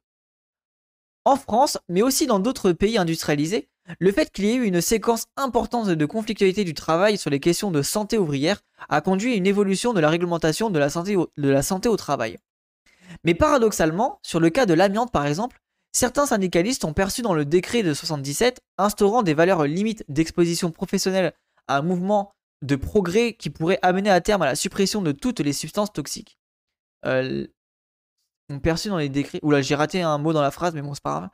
En 1.26 1.36
France, 1.36 1.78
mais 1.90 2.02
aussi 2.02 2.26
dans 2.26 2.40
d'autres 2.40 2.72
pays 2.72 2.98
industrialisés, 2.98 3.70
le 4.00 4.12
fait 4.12 4.32
qu'il 4.32 4.46
y 4.46 4.50
ait 4.52 4.56
eu 4.56 4.66
une 4.66 4.82
séquence 4.82 5.26
importante 5.36 5.90
de 5.90 6.06
conflictualité 6.06 6.64
du 6.64 6.74
travail 6.74 7.18
sur 7.18 7.30
les 7.30 7.40
questions 7.40 7.72
de 7.72 7.82
santé 7.82 8.18
ouvrière 8.18 8.62
a 8.90 9.02
conduit 9.02 9.34
à 9.34 9.36
une 9.36 9.48
évolution 9.48 9.94
de 9.94 10.00
la 10.00 10.10
réglementation 10.10 10.70
de 10.70 10.80
la 10.80 11.62
santé 11.64 11.90
au 11.90 11.98
travail. 11.98 12.38
Mais 13.24 13.34
paradoxalement, 13.34 14.20
sur 14.24 14.40
le 14.40 14.50
cas 14.50 14.66
de 14.66 14.74
l'amiante 14.74 15.12
par 15.12 15.26
exemple, 15.26 15.62
Certains 15.94 16.26
syndicalistes 16.26 16.86
ont 16.86 16.94
perçu 16.94 17.22
dans 17.22 17.34
le 17.34 17.44
décret 17.44 17.84
de 17.84 17.94
77 17.94 18.62
instaurant 18.78 19.24
des 19.24 19.34
valeurs 19.34 19.66
limites 19.66 20.06
d'exposition 20.08 20.72
professionnelle 20.72 21.34
à 21.68 21.78
un 21.78 21.82
mouvement 21.82 22.32
de 22.62 22.76
progrès 22.76 23.34
qui 23.34 23.50
pourrait 23.50 23.80
amener 23.82 24.10
à 24.10 24.22
terme 24.22 24.42
à 24.44 24.46
la 24.46 24.56
suppression 24.56 25.02
de 25.02 25.12
toutes 25.12 25.42
les 25.42 25.54
substances 25.54 25.92
toxiques. 25.92 26.38
Euh, 27.06 27.46
ont 28.50 28.60
perçu 28.60 28.90
dans 28.90 28.98
les 28.98 29.10
décrets. 29.10 29.40
Oula, 29.44 29.62
j'ai 29.62 29.76
raté 29.76 30.02
un 30.02 30.18
mot 30.18 30.34
dans 30.34 30.42
la 30.42 30.52
phrase, 30.52 30.74
mais 30.74 30.82
bon, 30.82 30.94
c'est 30.94 31.04
pas 31.04 31.20
grave. 31.20 31.30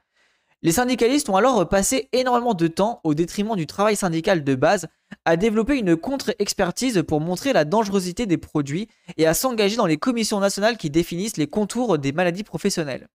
Les 0.64 0.72
syndicalistes 0.72 1.30
ont 1.30 1.36
alors 1.36 1.68
passé 1.70 2.10
énormément 2.14 2.56
de 2.56 2.68
temps, 2.68 3.00
au 3.04 3.14
détriment 3.14 3.56
du 3.56 3.68
travail 3.68 3.96
syndical 3.96 4.44
de 4.44 4.56
base, 4.56 4.88
à 5.24 5.38
développer 5.38 5.78
une 5.78 5.96
contre-expertise 5.96 7.04
pour 7.08 7.22
montrer 7.22 7.54
la 7.54 7.64
dangerosité 7.64 8.26
des 8.26 8.38
produits 8.38 8.88
et 9.18 9.28
à 9.28 9.36
s'engager 9.36 9.76
dans 9.76 9.86
les 9.86 9.98
commissions 9.98 10.40
nationales 10.40 10.78
qui 10.78 10.90
définissent 10.90 11.38
les 11.38 11.48
contours 11.48 12.00
des 12.00 12.12
maladies 12.12 12.44
professionnelles. 12.44 13.08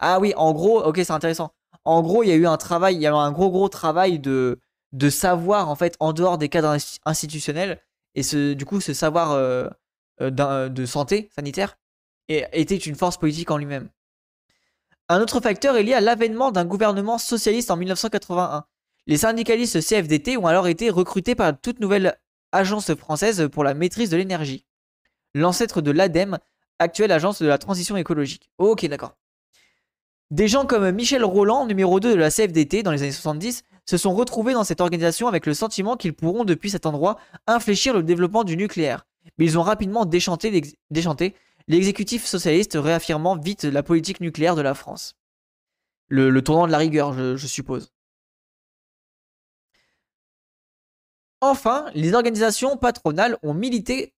Ah 0.00 0.18
oui, 0.18 0.34
en 0.36 0.52
gros, 0.52 0.82
ok, 0.82 0.96
c'est 0.96 1.12
intéressant. 1.12 1.52
En 1.84 2.02
gros, 2.02 2.24
il 2.24 2.30
y 2.30 2.32
a 2.32 2.36
eu 2.36 2.46
un 2.46 2.56
travail, 2.56 2.96
il 2.96 3.02
y 3.02 3.06
a 3.06 3.10
eu 3.10 3.14
un 3.14 3.30
gros 3.30 3.50
gros 3.50 3.68
travail 3.68 4.18
de, 4.18 4.58
savoir 5.08 5.68
en 5.68 5.76
fait 5.76 5.96
en 6.00 6.12
dehors 6.12 6.36
des 6.36 6.48
cadres 6.48 6.76
institutionnels 7.04 7.80
et 8.14 8.22
ce, 8.22 8.54
du 8.54 8.64
coup 8.64 8.80
ce 8.80 8.94
savoir 8.94 9.32
euh, 9.32 9.68
euh, 10.20 10.68
de 10.68 10.86
santé 10.86 11.30
sanitaire 11.34 11.76
était 12.28 12.76
une 12.76 12.94
force 12.94 13.16
politique 13.16 13.50
en 13.50 13.56
lui-même. 13.56 13.88
Un 15.10 15.22
autre 15.22 15.40
facteur 15.40 15.76
est 15.76 15.82
lié 15.82 15.94
à 15.94 16.02
l'avènement 16.02 16.52
d'un 16.52 16.66
gouvernement 16.66 17.16
socialiste 17.16 17.70
en 17.70 17.76
1981. 17.76 18.64
Les 19.06 19.16
syndicalistes 19.16 19.80
CFDT 19.80 20.36
ont 20.36 20.46
alors 20.46 20.68
été 20.68 20.90
recrutés 20.90 21.34
par 21.34 21.46
la 21.46 21.52
toute 21.54 21.80
nouvelle 21.80 22.18
agence 22.52 22.92
française 22.94 23.48
pour 23.50 23.64
la 23.64 23.72
maîtrise 23.72 24.10
de 24.10 24.18
l'énergie. 24.18 24.66
L'ancêtre 25.34 25.80
de 25.80 25.90
l'ADEME, 25.90 26.36
actuelle 26.78 27.10
agence 27.10 27.40
de 27.40 27.46
la 27.46 27.56
transition 27.56 27.96
écologique. 27.96 28.50
Ok, 28.58 28.84
d'accord. 28.86 29.14
Des 30.30 30.46
gens 30.46 30.66
comme 30.66 30.90
Michel 30.90 31.24
Roland, 31.24 31.64
numéro 31.64 32.00
2 32.00 32.12
de 32.12 32.18
la 32.18 32.30
CFDT 32.30 32.82
dans 32.82 32.92
les 32.92 33.02
années 33.02 33.12
70, 33.12 33.62
se 33.86 33.96
sont 33.96 34.14
retrouvés 34.14 34.52
dans 34.52 34.64
cette 34.64 34.82
organisation 34.82 35.26
avec 35.26 35.46
le 35.46 35.54
sentiment 35.54 35.96
qu'ils 35.96 36.12
pourront 36.12 36.44
depuis 36.44 36.68
cet 36.68 36.84
endroit 36.84 37.18
infléchir 37.46 37.94
le 37.94 38.02
développement 38.02 38.44
du 38.44 38.58
nucléaire. 38.58 39.06
Mais 39.38 39.46
ils 39.46 39.58
ont 39.58 39.62
rapidement 39.62 40.04
déchanté 40.04 40.50
l'exécutif 41.68 42.24
socialiste 42.24 42.76
réaffirmant 42.80 43.36
vite 43.36 43.64
la 43.64 43.82
politique 43.82 44.20
nucléaire 44.20 44.56
de 44.56 44.62
la 44.62 44.74
France. 44.74 45.14
Le, 46.08 46.40
tournant 46.42 46.66
de 46.66 46.72
la 46.72 46.78
rigueur, 46.78 47.12
je, 47.12 47.46
suppose. 47.46 47.92
Enfin, 51.40 51.86
les 51.94 52.14
organisations 52.14 52.76
patronales 52.78 53.36
ont 53.42 53.54
milité 53.54 54.14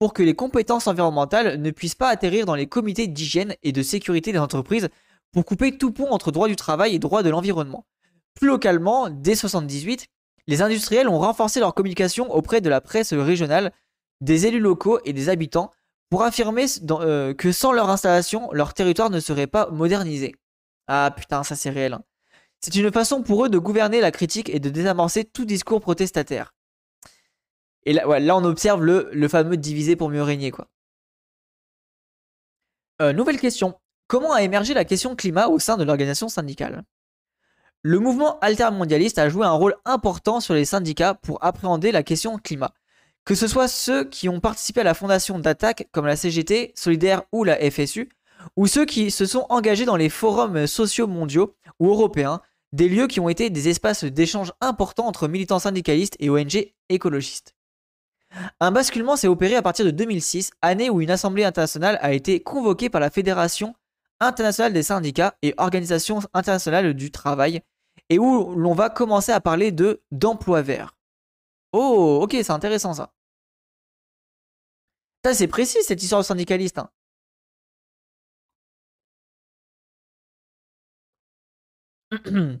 pour 0.00 0.12
que 0.12 0.22
les 0.22 0.34
compétences 0.34 0.86
environnementales 0.86 1.60
ne 1.60 1.70
puissent 1.70 1.94
pas 1.94 2.08
atterrir 2.08 2.44
dans 2.44 2.56
les 2.56 2.66
comités 2.66 3.06
d'hygiène 3.06 3.54
et 3.62 3.72
de 3.72 3.82
sécurité 3.82 4.32
des 4.32 4.38
entreprises 4.38 4.88
pour 5.32 5.44
couper 5.44 5.78
tout 5.78 5.92
pont 5.92 6.10
entre 6.10 6.32
droit 6.32 6.48
du 6.48 6.56
travail 6.56 6.94
et 6.94 6.98
droit 6.98 7.22
de 7.22 7.30
l'environnement. 7.30 7.86
Plus 8.34 8.48
localement, 8.48 9.08
dès 9.08 9.32
1978, 9.32 10.08
les 10.46 10.62
industriels 10.62 11.08
ont 11.08 11.18
renforcé 11.18 11.60
leur 11.60 11.74
communication 11.74 12.32
auprès 12.32 12.60
de 12.60 12.68
la 12.68 12.80
presse 12.80 13.12
régionale, 13.12 13.72
des 14.20 14.46
élus 14.46 14.60
locaux 14.60 15.00
et 15.04 15.12
des 15.12 15.28
habitants 15.28 15.70
pour 16.10 16.22
affirmer 16.22 16.66
euh, 16.90 17.34
que 17.34 17.52
sans 17.52 17.72
leur 17.72 17.90
installation, 17.90 18.50
leur 18.52 18.74
territoire 18.74 19.10
ne 19.10 19.20
serait 19.20 19.46
pas 19.46 19.70
modernisé. 19.70 20.34
Ah 20.86 21.12
putain, 21.14 21.42
ça 21.42 21.54
c'est 21.54 21.70
réel. 21.70 21.92
Hein. 21.92 22.02
C'est 22.60 22.74
une 22.74 22.90
façon 22.90 23.22
pour 23.22 23.44
eux 23.44 23.48
de 23.48 23.58
gouverner 23.58 24.00
la 24.00 24.10
critique 24.10 24.48
et 24.48 24.58
de 24.58 24.70
désamorcer 24.70 25.24
tout 25.24 25.44
discours 25.44 25.80
protestataire. 25.80 26.54
Et 27.84 27.92
là, 27.92 28.36
on 28.36 28.44
observe 28.44 28.82
le, 28.82 29.08
le, 29.12 29.28
fameux 29.28 29.56
diviser 29.56 29.96
pour 29.96 30.10
mieux 30.10 30.22
régner, 30.22 30.50
quoi. 30.50 30.68
Euh, 33.00 33.12
nouvelle 33.12 33.38
question. 33.38 33.78
Comment 34.08 34.32
a 34.32 34.42
émergé 34.42 34.74
la 34.74 34.84
question 34.84 35.14
climat 35.14 35.48
au 35.48 35.58
sein 35.58 35.76
de 35.76 35.84
l'organisation 35.84 36.28
syndicale? 36.28 36.84
Le 37.82 38.00
mouvement 38.00 38.38
altermondialiste 38.40 39.18
a 39.18 39.28
joué 39.28 39.46
un 39.46 39.52
rôle 39.52 39.76
important 39.84 40.40
sur 40.40 40.54
les 40.54 40.64
syndicats 40.64 41.14
pour 41.14 41.42
appréhender 41.44 41.92
la 41.92 42.02
question 42.02 42.38
climat 42.38 42.74
que 43.28 43.34
ce 43.34 43.46
soit 43.46 43.68
ceux 43.68 44.04
qui 44.04 44.30
ont 44.30 44.40
participé 44.40 44.80
à 44.80 44.84
la 44.84 44.94
fondation 44.94 45.38
d'attaques 45.38 45.86
comme 45.92 46.06
la 46.06 46.16
CGT, 46.16 46.72
Solidaire 46.74 47.24
ou 47.30 47.44
la 47.44 47.56
FSU, 47.70 48.08
ou 48.56 48.66
ceux 48.66 48.86
qui 48.86 49.10
se 49.10 49.26
sont 49.26 49.44
engagés 49.50 49.84
dans 49.84 49.96
les 49.96 50.08
forums 50.08 50.66
sociaux 50.66 51.06
mondiaux 51.06 51.54
ou 51.78 51.90
européens, 51.90 52.40
des 52.72 52.88
lieux 52.88 53.06
qui 53.06 53.20
ont 53.20 53.28
été 53.28 53.50
des 53.50 53.68
espaces 53.68 54.04
d'échange 54.04 54.54
importants 54.62 55.06
entre 55.06 55.28
militants 55.28 55.58
syndicalistes 55.58 56.16
et 56.20 56.30
ONG 56.30 56.72
écologistes. 56.88 57.54
Un 58.60 58.70
basculement 58.70 59.14
s'est 59.14 59.28
opéré 59.28 59.56
à 59.56 59.62
partir 59.62 59.84
de 59.84 59.90
2006, 59.90 60.50
année 60.62 60.88
où 60.88 61.02
une 61.02 61.10
assemblée 61.10 61.44
internationale 61.44 61.98
a 62.00 62.14
été 62.14 62.40
convoquée 62.42 62.88
par 62.88 63.02
la 63.02 63.10
Fédération 63.10 63.74
internationale 64.20 64.72
des 64.72 64.84
syndicats 64.84 65.34
et 65.42 65.52
Organisation 65.58 66.20
internationale 66.32 66.94
du 66.94 67.10
travail, 67.10 67.60
et 68.08 68.18
où 68.18 68.54
l'on 68.54 68.72
va 68.72 68.88
commencer 68.88 69.32
à 69.32 69.40
parler 69.42 69.70
de 69.70 70.00
d'emploi 70.12 70.62
vert. 70.62 70.96
Oh, 71.74 72.20
ok, 72.22 72.30
c'est 72.32 72.52
intéressant 72.52 72.94
ça. 72.94 73.12
Ça, 75.24 75.34
c'est 75.34 75.48
précis 75.48 75.78
cette 75.82 76.02
histoire 76.02 76.22
de 76.22 76.26
syndicaliste. 76.26 76.78
Hein. 76.78 76.90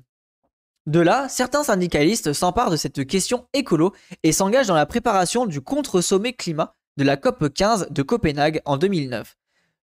De 0.86 1.00
là, 1.00 1.28
certains 1.28 1.64
syndicalistes 1.64 2.32
s'emparent 2.32 2.70
de 2.70 2.76
cette 2.76 3.06
question 3.06 3.46
écolo 3.52 3.92
et 4.22 4.32
s'engagent 4.32 4.68
dans 4.68 4.74
la 4.74 4.86
préparation 4.86 5.44
du 5.44 5.60
contre-sommet 5.60 6.32
climat 6.32 6.74
de 6.96 7.04
la 7.04 7.18
COP 7.18 7.52
15 7.52 7.88
de 7.90 8.02
Copenhague 8.02 8.62
en 8.64 8.78
2009. 8.78 9.36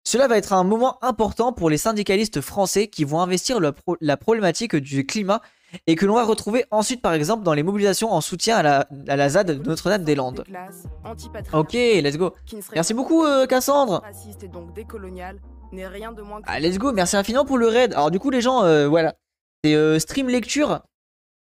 Cela 0.02 0.28
va 0.28 0.38
être 0.38 0.54
un 0.54 0.64
moment 0.64 1.02
important 1.04 1.52
pour 1.52 1.68
les 1.68 1.76
syndicalistes 1.76 2.40
français 2.40 2.88
qui 2.88 3.04
vont 3.04 3.20
investir 3.20 3.60
la, 4.00 4.16
problématique 4.16 4.76
du 4.76 5.04
climat 5.04 5.42
et 5.86 5.96
que 5.96 6.06
l'on 6.06 6.14
va 6.14 6.24
retrouver 6.24 6.64
ensuite 6.70 7.02
par 7.02 7.12
exemple 7.12 7.42
dans 7.42 7.54
les 7.54 7.62
mobilisations 7.62 8.12
en 8.12 8.20
soutien 8.20 8.58
à 8.58 8.86
la, 9.16 9.28
ZAD 9.28 9.58
de 9.58 9.68
Notre-Dame-des-Landes. 9.68 10.44
Ok, 11.52 11.72
let's 11.72 12.16
go. 12.16 12.34
Merci 12.74 12.94
beaucoup 12.94 13.24
euh, 13.24 13.46
Cassandre. 13.46 14.02
Ah, 16.46 16.60
let's 16.60 16.78
go, 16.78 16.92
merci 16.92 17.16
infiniment 17.16 17.44
pour 17.44 17.58
le 17.58 17.68
raid. 17.68 17.92
Alors 17.92 18.10
du 18.10 18.18
coup 18.18 18.30
les 18.30 18.40
gens, 18.40 18.64
euh, 18.64 18.88
voilà, 18.88 19.14
c'est 19.62 19.74
euh, 19.74 19.98
stream 19.98 20.28
lecture. 20.28 20.80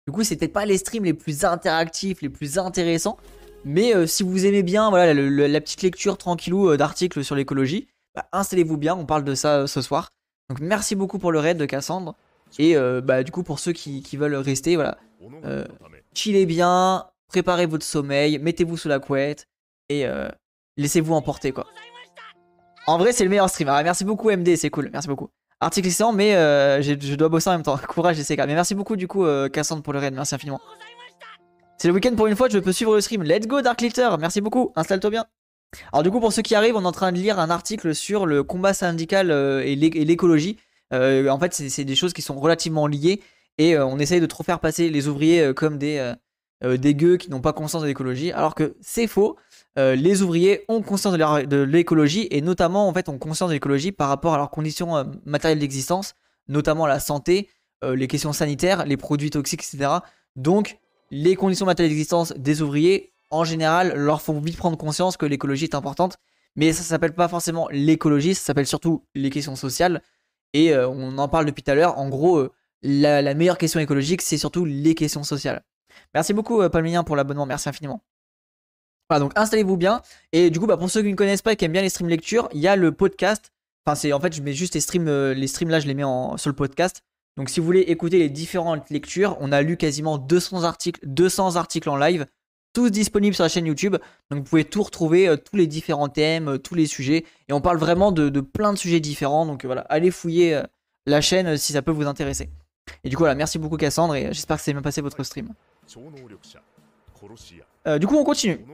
Du 0.08 0.14
coup, 0.14 0.24
c'est 0.24 0.36
peut-être 0.36 0.54
pas 0.54 0.66
les 0.66 0.78
streams 0.78 1.04
les 1.04 1.14
plus 1.14 1.46
interactifs, 1.46 2.22
les 2.22 2.30
plus 2.30 2.60
intéressants. 2.60 3.18
Mais 3.64 3.96
euh, 3.96 4.06
si 4.06 4.22
vous 4.22 4.46
aimez 4.46 4.62
bien 4.62 4.90
voilà, 4.90 5.14
la 5.14 5.62
petite 5.62 5.82
lecture 5.82 6.18
tranquillou 6.18 6.78
d'articles 6.78 7.24
sur 7.24 7.36
l'écologie, 7.36 7.88
bah, 8.14 8.28
installez-vous 8.32 8.78
bien, 8.78 8.96
on 8.96 9.06
parle 9.06 9.24
de 9.24 9.34
ça 9.34 9.66
ce 9.68 9.82
soir. 9.82 10.10
Donc 10.50 10.60
merci 10.60 10.96
beaucoup 10.96 11.18
pour 11.18 11.32
le 11.32 11.40
raid 11.40 11.58
de 11.58 11.66
Cassandre. 11.66 12.16
Et 12.60 12.76
bah, 13.04 13.24
du 13.24 13.32
coup, 13.32 13.44
pour 13.44 13.60
ceux 13.60 13.74
qui, 13.74 14.02
veulent 14.18 14.36
rester, 14.36 14.76
voilà, 14.76 14.98
chillez 16.14 16.46
bien, 16.46 17.06
préparez 17.28 17.66
votre 17.66 17.86
sommeil, 17.86 18.40
mettez-vous 18.40 18.78
sous 18.78 18.88
la 18.88 19.00
couette 19.00 19.48
et 19.90 20.06
laissez-vous 20.78 21.14
emporter 21.14 21.52
quoi. 21.52 21.66
En 22.88 22.98
vrai, 22.98 23.12
c'est 23.12 23.24
le 23.24 23.30
meilleur 23.30 23.50
stream. 23.50 23.70
Ah, 23.70 23.82
merci 23.84 24.06
beaucoup 24.06 24.30
MD, 24.30 24.56
c'est 24.56 24.70
cool, 24.70 24.90
merci 24.92 25.08
beaucoup. 25.08 25.30
Article 25.62 25.90
mais 26.14 26.36
euh, 26.36 26.82
je 26.82 27.16
dois 27.16 27.30
bosser 27.30 27.50
en 27.50 27.54
même 27.54 27.64
temps. 27.64 27.78
Courage, 27.88 28.18
JCK. 28.18 28.38
Mais 28.40 28.54
merci 28.54 28.76
beaucoup, 28.76 28.96
du 28.96 29.08
coup, 29.08 29.26
euh, 29.26 29.50
Cassandre, 29.50 29.82
pour 29.82 29.94
le 29.94 30.00
raid. 30.00 30.14
Merci 30.14 30.36
infiniment. 30.36 30.62
C'est 31.78 31.88
le 31.88 31.94
week-end 31.94 32.14
pour 32.16 32.28
une 32.28 32.36
fois, 32.36 32.50
je 32.50 32.60
peux 32.60 32.72
suivre 32.72 32.94
le 32.94 33.02
stream. 33.02 33.24
Let's 33.24 33.48
go, 33.48 33.62
Dark 33.62 33.82
Litter. 33.82 34.10
Merci 34.20 34.42
beaucoup. 34.42 34.72
Installe-toi 34.76 35.10
bien. 35.10 35.26
Alors, 35.92 36.04
du 36.04 36.12
coup, 36.12 36.20
pour 36.20 36.32
ceux 36.32 36.42
qui 36.42 36.56
arrivent, 36.56 36.76
on 36.76 36.84
est 36.84 36.88
en 36.88 36.92
train 36.92 37.12
de 37.12 37.18
lire 37.18 37.40
un 37.40 37.50
article 37.50 37.96
sur 37.96 38.26
le 38.26 38.44
combat 38.44 38.74
syndical 38.74 39.32
euh, 39.32 39.64
et 39.66 39.76
l'écologie. 39.76 40.58
En 40.92 41.40
fait, 41.40 41.54
c'est 41.54 41.86
des 41.86 41.96
choses 41.96 42.14
qui 42.14 42.22
sont 42.22 42.40
relativement 42.40 42.88
liées. 42.88 43.22
Et 43.58 43.78
on 43.78 44.00
essaye 44.00 44.20
de 44.20 44.26
trop 44.26 44.44
faire 44.44 44.60
passer 44.60 44.90
les 44.90 45.08
ouvriers 45.08 45.54
comme 45.56 45.78
des, 45.78 46.14
des 46.62 46.96
gueux 46.96 47.18
qui 47.18 47.30
n'ont 47.30 47.42
pas 47.42 47.54
conscience 47.54 47.82
de 47.82 47.88
l'écologie. 47.88 48.32
Alors 48.32 48.56
que 48.56 48.76
c'est 48.82 49.08
faux. 49.08 49.38
Euh, 49.78 49.96
les 49.96 50.22
ouvriers 50.22 50.64
ont 50.70 50.82
conscience 50.82 51.14
de 51.14 51.64
l'écologie 51.64 52.28
et 52.32 52.42
notamment 52.42 52.88
en 52.88 52.94
fait 52.94 53.10
ont 53.10 53.18
conscience 53.18 53.50
de 53.50 53.56
l'écologie 53.56 53.92
par 53.92 54.08
rapport 54.08 54.34
à 54.34 54.38
leurs 54.38 54.52
conditions 54.52 54.96
euh, 54.96 55.04
matérielles 55.26 55.60
d'existence, 55.60 56.16
notamment 56.48 56.88
la 56.88 57.00
santé, 57.00 57.50
euh, 57.84 57.96
les 57.96 58.08
questions 58.08 58.32
sanitaires, 58.32 58.86
les 58.86 58.96
produits 58.96 59.32
toxiques, 59.32 59.64
etc. 59.64 59.96
Donc 60.38 60.78
les 61.12 61.36
conditions 61.36 61.66
matérielles 61.66 61.92
d'existence 61.92 62.34
des 62.38 62.62
ouvriers 62.62 63.14
en 63.32 63.44
général 63.44 63.94
leur 63.96 64.22
font 64.22 64.40
vite 64.40 64.56
prendre 64.56 64.78
conscience 64.78 65.18
que 65.18 65.26
l'écologie 65.26 65.66
est 65.66 65.76
importante. 65.76 66.18
Mais 66.56 66.72
ça 66.72 66.84
s'appelle 66.84 67.14
pas 67.14 67.28
forcément 67.28 67.68
l'écologie, 67.70 68.34
ça 68.34 68.46
s'appelle 68.46 68.68
surtout 68.68 69.04
les 69.14 69.30
questions 69.30 69.58
sociales. 69.58 70.02
Et 70.58 70.76
on 70.76 71.18
en 71.18 71.28
parle 71.28 71.46
depuis 71.46 71.64
tout 71.64 71.72
à 71.72 71.76
l'heure. 71.76 71.98
En 71.98 72.08
gros, 72.08 72.48
la, 72.82 73.22
la, 73.22 73.34
meilleure 73.34 73.58
question 73.58 73.80
écologique, 73.80 74.22
c'est 74.22 74.38
surtout 74.38 74.64
les 74.64 74.96
questions 74.96 75.24
sociales. 75.24 75.64
Merci 76.14 76.34
beaucoup, 76.34 76.68
Palmien, 76.70 77.04
pour 77.04 77.18
l'abonnement. 77.18 77.46
Merci 77.46 77.68
infiniment. 77.68 78.02
Voilà, 79.10 79.20
donc 79.20 79.34
installez-vous 79.36 79.78
bien. 79.78 80.02
Et 80.32 80.50
du 80.50 80.60
coup, 80.60 80.66
bah, 80.66 80.78
pour 80.78 80.90
ceux 80.90 81.04
qui 81.04 81.10
ne 81.10 81.16
connaissent 81.16 81.42
pas 81.42 81.54
et 81.54 81.56
qui 81.56 81.66
aiment 81.66 81.74
bien 81.74 81.82
les 81.82 81.90
streams 81.90 82.10
lecture, 82.10 82.50
il 82.54 82.60
y 82.60 82.68
a 82.68 82.76
le 82.76 82.92
podcast. 82.92 83.52
Enfin, 83.86 83.96
c'est 83.96 84.14
en 84.14 84.20
fait, 84.20 84.34
je 84.34 84.42
mets 84.42 84.54
juste 84.54 84.74
les 84.74 84.82
streams, 84.82 85.08
euh, 85.08 85.34
les 85.34 85.48
streams 85.48 85.70
là, 85.70 85.80
je 85.80 85.88
les 85.88 85.94
mets 85.94 86.04
en, 86.04 86.38
sur 86.38 86.50
le 86.50 86.56
podcast. 86.56 87.02
Donc, 87.38 87.50
si 87.50 87.60
vous 87.60 87.66
voulez 87.66 87.82
écouter 87.82 88.18
les 88.18 88.30
différentes 88.30 88.90
lectures, 88.90 89.38
on 89.42 89.52
a 89.52 89.62
lu 89.62 89.78
quasiment 89.78 90.18
200 90.18 90.64
articles, 90.64 91.02
200 91.04 91.56
articles 91.58 91.90
en 91.90 91.98
live, 91.98 92.26
tous 92.76 92.92
disponibles 92.92 93.34
sur 93.34 93.44
la 93.44 93.50
chaîne 93.50 93.66
YouTube. 93.66 93.98
Donc, 94.30 94.40
vous 94.40 94.44
pouvez 94.44 94.66
tout 94.66 94.84
retrouver, 94.84 95.28
euh, 95.28 95.38
tous 95.38 95.56
les 95.56 95.66
différents 95.66 96.10
thèmes, 96.10 96.50
euh, 96.50 96.58
tous 96.60 96.76
les 96.76 96.86
sujets. 96.86 97.26
Et 97.48 97.54
on 97.54 97.62
parle 97.62 97.78
vraiment 97.78 98.12
de, 98.12 98.30
plein 98.42 98.74
de 98.74 98.78
sujets 98.78 99.00
différents. 99.00 99.46
Donc, 99.46 99.66
voilà, 99.66 99.82
allez 99.90 100.12
fouiller 100.12 100.62
la 101.06 101.22
chaîne 101.22 101.58
si 101.58 101.74
ça 101.74 101.82
peut 101.82 101.92
vous 101.92 102.06
intéresser. 102.06 102.50
Et 103.04 103.10
du 103.10 103.16
coup, 103.16 103.22
voilà, 103.22 103.36
merci 103.36 103.58
beaucoup 103.58 103.78
Cassandre 103.78 104.16
et 104.16 104.28
j'espère 104.34 104.58
que 104.58 104.64
c'est 104.64 104.74
bien 104.74 104.82
passé 104.82 105.02
votre 105.02 105.24
stream. 105.24 105.50
Euh, 107.88 108.00
du 108.00 108.08
coup, 108.08 108.16
on 108.16 108.24
continue. 108.24 108.66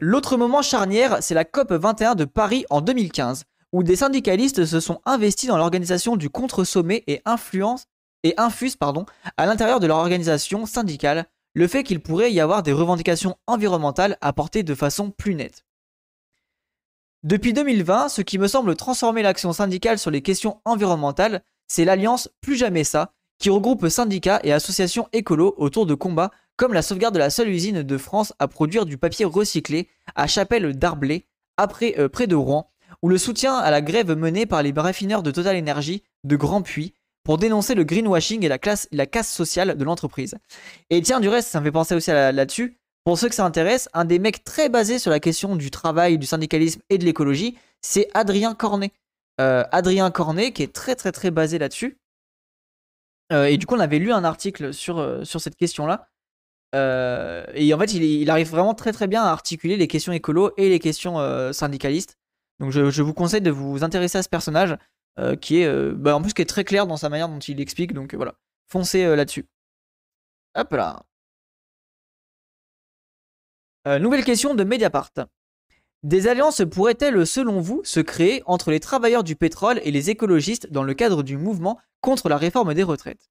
L'autre 0.00 0.36
moment 0.36 0.62
charnière, 0.62 1.18
c'est 1.22 1.34
la 1.34 1.44
COP 1.44 1.72
21 1.72 2.14
de 2.14 2.24
Paris 2.24 2.64
en 2.70 2.80
2015, 2.80 3.44
où 3.72 3.82
des 3.82 3.96
syndicalistes 3.96 4.64
se 4.64 4.80
sont 4.80 5.00
investis 5.06 5.48
dans 5.48 5.56
l'organisation 5.56 6.16
du 6.16 6.28
contre-sommet 6.28 7.02
et 7.06 7.22
influence 7.24 7.86
et 8.24 8.34
infusent 8.36 8.76
pardon, 8.76 9.04
à 9.36 9.46
l'intérieur 9.46 9.80
de 9.80 9.86
leur 9.86 9.96
organisation 9.96 10.66
syndicale 10.66 11.26
le 11.54 11.66
fait 11.66 11.82
qu'il 11.82 12.00
pourrait 12.00 12.32
y 12.32 12.40
avoir 12.40 12.62
des 12.62 12.72
revendications 12.72 13.36
environnementales 13.46 14.16
apportées 14.20 14.62
de 14.62 14.74
façon 14.74 15.10
plus 15.10 15.34
nette. 15.34 15.64
Depuis 17.22 17.52
2020, 17.52 18.08
ce 18.08 18.22
qui 18.22 18.38
me 18.38 18.48
semble 18.48 18.74
transformer 18.74 19.22
l'action 19.22 19.52
syndicale 19.52 19.98
sur 19.98 20.10
les 20.10 20.22
questions 20.22 20.60
environnementales, 20.64 21.42
c'est 21.68 21.84
l'alliance 21.84 22.28
Plus 22.40 22.56
Jamais 22.56 22.84
Ça, 22.84 23.12
qui 23.38 23.50
regroupe 23.50 23.88
syndicats 23.88 24.40
et 24.42 24.52
associations 24.52 25.08
écolos 25.12 25.54
autour 25.56 25.86
de 25.86 25.94
combats 25.94 26.30
comme 26.56 26.74
la 26.74 26.82
sauvegarde 26.82 27.14
de 27.14 27.18
la 27.18 27.30
seule 27.30 27.48
usine 27.48 27.82
de 27.82 27.98
France 27.98 28.32
à 28.38 28.48
produire 28.48 28.86
du 28.86 28.98
papier 28.98 29.24
recyclé 29.24 29.88
à 30.14 30.26
Chapelle 30.26 30.76
d'Arblay, 30.76 31.26
euh, 31.60 32.08
près 32.08 32.26
de 32.26 32.34
Rouen, 32.34 32.70
ou 33.02 33.08
le 33.08 33.18
soutien 33.18 33.56
à 33.56 33.70
la 33.70 33.80
grève 33.80 34.12
menée 34.12 34.46
par 34.46 34.62
les 34.62 34.72
raffineurs 34.72 35.22
de 35.22 35.30
Total 35.30 35.56
Energy 35.56 36.02
de 36.24 36.36
Grand 36.36 36.62
Puy 36.62 36.92
pour 37.24 37.38
dénoncer 37.38 37.74
le 37.74 37.84
greenwashing 37.84 38.44
et 38.44 38.48
la, 38.48 38.58
classe, 38.58 38.88
la 38.92 39.06
casse 39.06 39.32
sociale 39.32 39.76
de 39.76 39.84
l'entreprise. 39.84 40.34
Et 40.90 41.00
tiens, 41.02 41.20
du 41.20 41.28
reste, 41.28 41.48
ça 41.48 41.60
me 41.60 41.64
fait 41.64 41.72
penser 41.72 41.94
aussi 41.94 42.10
là-dessus. 42.10 42.76
Pour 43.04 43.18
ceux 43.18 43.28
que 43.28 43.34
ça 43.34 43.44
intéresse, 43.44 43.88
un 43.94 44.04
des 44.04 44.18
mecs 44.18 44.44
très 44.44 44.68
basés 44.68 44.98
sur 44.98 45.10
la 45.10 45.20
question 45.20 45.56
du 45.56 45.70
travail, 45.70 46.18
du 46.18 46.26
syndicalisme 46.26 46.80
et 46.88 46.98
de 46.98 47.04
l'écologie, 47.04 47.58
c'est 47.80 48.08
Adrien 48.14 48.54
Cornet. 48.54 48.92
Euh, 49.40 49.64
Adrien 49.72 50.10
Cornet, 50.10 50.52
qui 50.52 50.62
est 50.62 50.72
très 50.72 50.94
très 50.94 51.10
très 51.10 51.30
basé 51.30 51.58
là-dessus. 51.58 51.98
Euh, 53.32 53.46
et 53.46 53.56
du 53.56 53.66
coup, 53.66 53.74
on 53.74 53.80
avait 53.80 53.98
lu 53.98 54.12
un 54.12 54.24
article 54.24 54.72
sur, 54.72 55.26
sur 55.26 55.40
cette 55.40 55.56
question-là. 55.56 56.08
Euh, 56.74 57.44
et 57.54 57.72
en 57.74 57.78
fait, 57.78 57.92
il, 57.94 58.30
arrive 58.30 58.50
vraiment 58.50 58.74
très 58.74 58.92
très 58.92 59.06
bien 59.06 59.22
à 59.22 59.30
articuler 59.30 59.76
les 59.76 59.88
questions 59.88 60.12
écolo 60.12 60.52
et 60.56 60.68
les 60.68 60.78
questions 60.78 61.20
euh, 61.20 61.52
syndicalistes. 61.52 62.16
Donc 62.60 62.70
je, 62.70 63.02
vous 63.02 63.14
conseille 63.14 63.40
de 63.40 63.50
vous 63.50 63.82
intéresser 63.82 64.18
à 64.18 64.22
ce 64.22 64.28
personnage 64.28 64.76
euh, 65.18 65.36
qui 65.36 65.60
est, 65.60 65.92
bah, 65.92 66.16
en 66.16 66.22
plus, 66.22 66.32
qui 66.32 66.42
est 66.42 66.46
très 66.46 66.64
clair 66.64 66.86
dans 66.86 66.96
sa 66.96 67.08
manière 67.08 67.28
dont 67.28 67.38
il 67.38 67.60
explique. 67.60 67.92
Donc 67.92 68.14
voilà, 68.14 68.34
foncez 68.68 69.04
là-dessus. 69.16 69.46
Hop 70.54 70.72
là. 70.72 71.02
nouvelle 73.98 74.24
question 74.24 74.54
de 74.54 74.64
Mediapart. 74.64 75.10
Des 76.02 76.26
alliances 76.26 76.62
pourraient-elles, 76.68 77.24
selon 77.26 77.60
vous, 77.60 77.80
se 77.84 78.00
créer 78.00 78.42
entre 78.46 78.72
les 78.72 78.80
travailleurs 78.80 79.22
du 79.22 79.36
pétrole 79.36 79.80
et 79.84 79.92
les 79.92 80.10
écologistes 80.10 80.70
dans 80.72 80.82
le 80.82 80.94
cadre 80.94 81.22
du 81.22 81.36
mouvement 81.36 81.78
contre 82.00 82.28
la 82.28 82.36
réforme 82.36 82.74
des 82.74 82.82
retraites? 82.82 83.30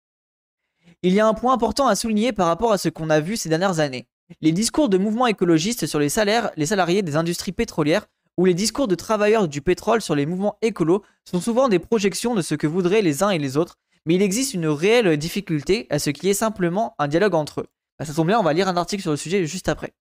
Il 1.04 1.14
y 1.14 1.20
a 1.20 1.28
un 1.28 1.34
point 1.34 1.54
important 1.54 1.88
à 1.88 1.96
souligner 1.96 2.32
par 2.32 2.48
rapport 2.48 2.72
à 2.72 2.78
ce 2.78 2.88
qu'on 2.88 3.10
a 3.10 3.20
vu 3.20 3.36
ces 3.36 3.50
dernières 3.50 3.80
années. 3.80 4.08
Les 4.40 4.52
discours 4.52 4.88
de 4.88 4.98
mouvements 4.98 5.28
écologistes 5.28 5.86
sur 5.86 6.00
les 6.00 6.10
salaires, 6.10 6.52
les 6.56 6.68
salariés 6.68 7.02
des 7.02 7.16
industries 7.18 7.52
pétrolières 7.52 8.08
ou 8.42 8.46
les 8.46 8.56
discours 8.56 8.88
de 8.88 8.96
travailleurs 8.96 9.48
du 9.48 9.62
pétrole 9.62 10.02
sur 10.02 10.16
les 10.16 10.26
mouvements 10.26 10.58
écolos 10.64 11.04
sont 11.26 11.40
souvent 11.40 11.70
des 11.70 11.78
projections 11.78 12.34
de 12.34 12.42
ce 12.42 12.56
que 12.56 12.66
voudraient 12.66 13.04
les 13.04 13.22
uns 13.22 13.30
et 13.30 13.38
les 13.38 13.56
autres, 13.56 13.78
mais 14.08 14.16
il 14.16 14.24
existe 14.24 14.56
une 14.56 14.66
réelle 14.66 15.16
difficulté 15.16 15.86
à 15.92 16.00
ce 16.00 16.10
qui 16.10 16.28
est 16.28 16.34
simplement 16.34 16.96
un 16.98 17.08
dialogue 17.08 17.36
entre 17.36 17.62
eux. 17.62 17.68
Bah, 18.00 18.06
ça 18.06 18.16
tombe 18.16 18.26
bien, 18.26 18.40
on 18.40 18.44
va 18.44 18.54
lire 18.54 18.68
un 18.68 18.78
article 18.78 19.04
sur 19.04 19.12
le 19.12 19.18
sujet 19.18 19.46
juste 19.46 19.70
après. 19.70 19.94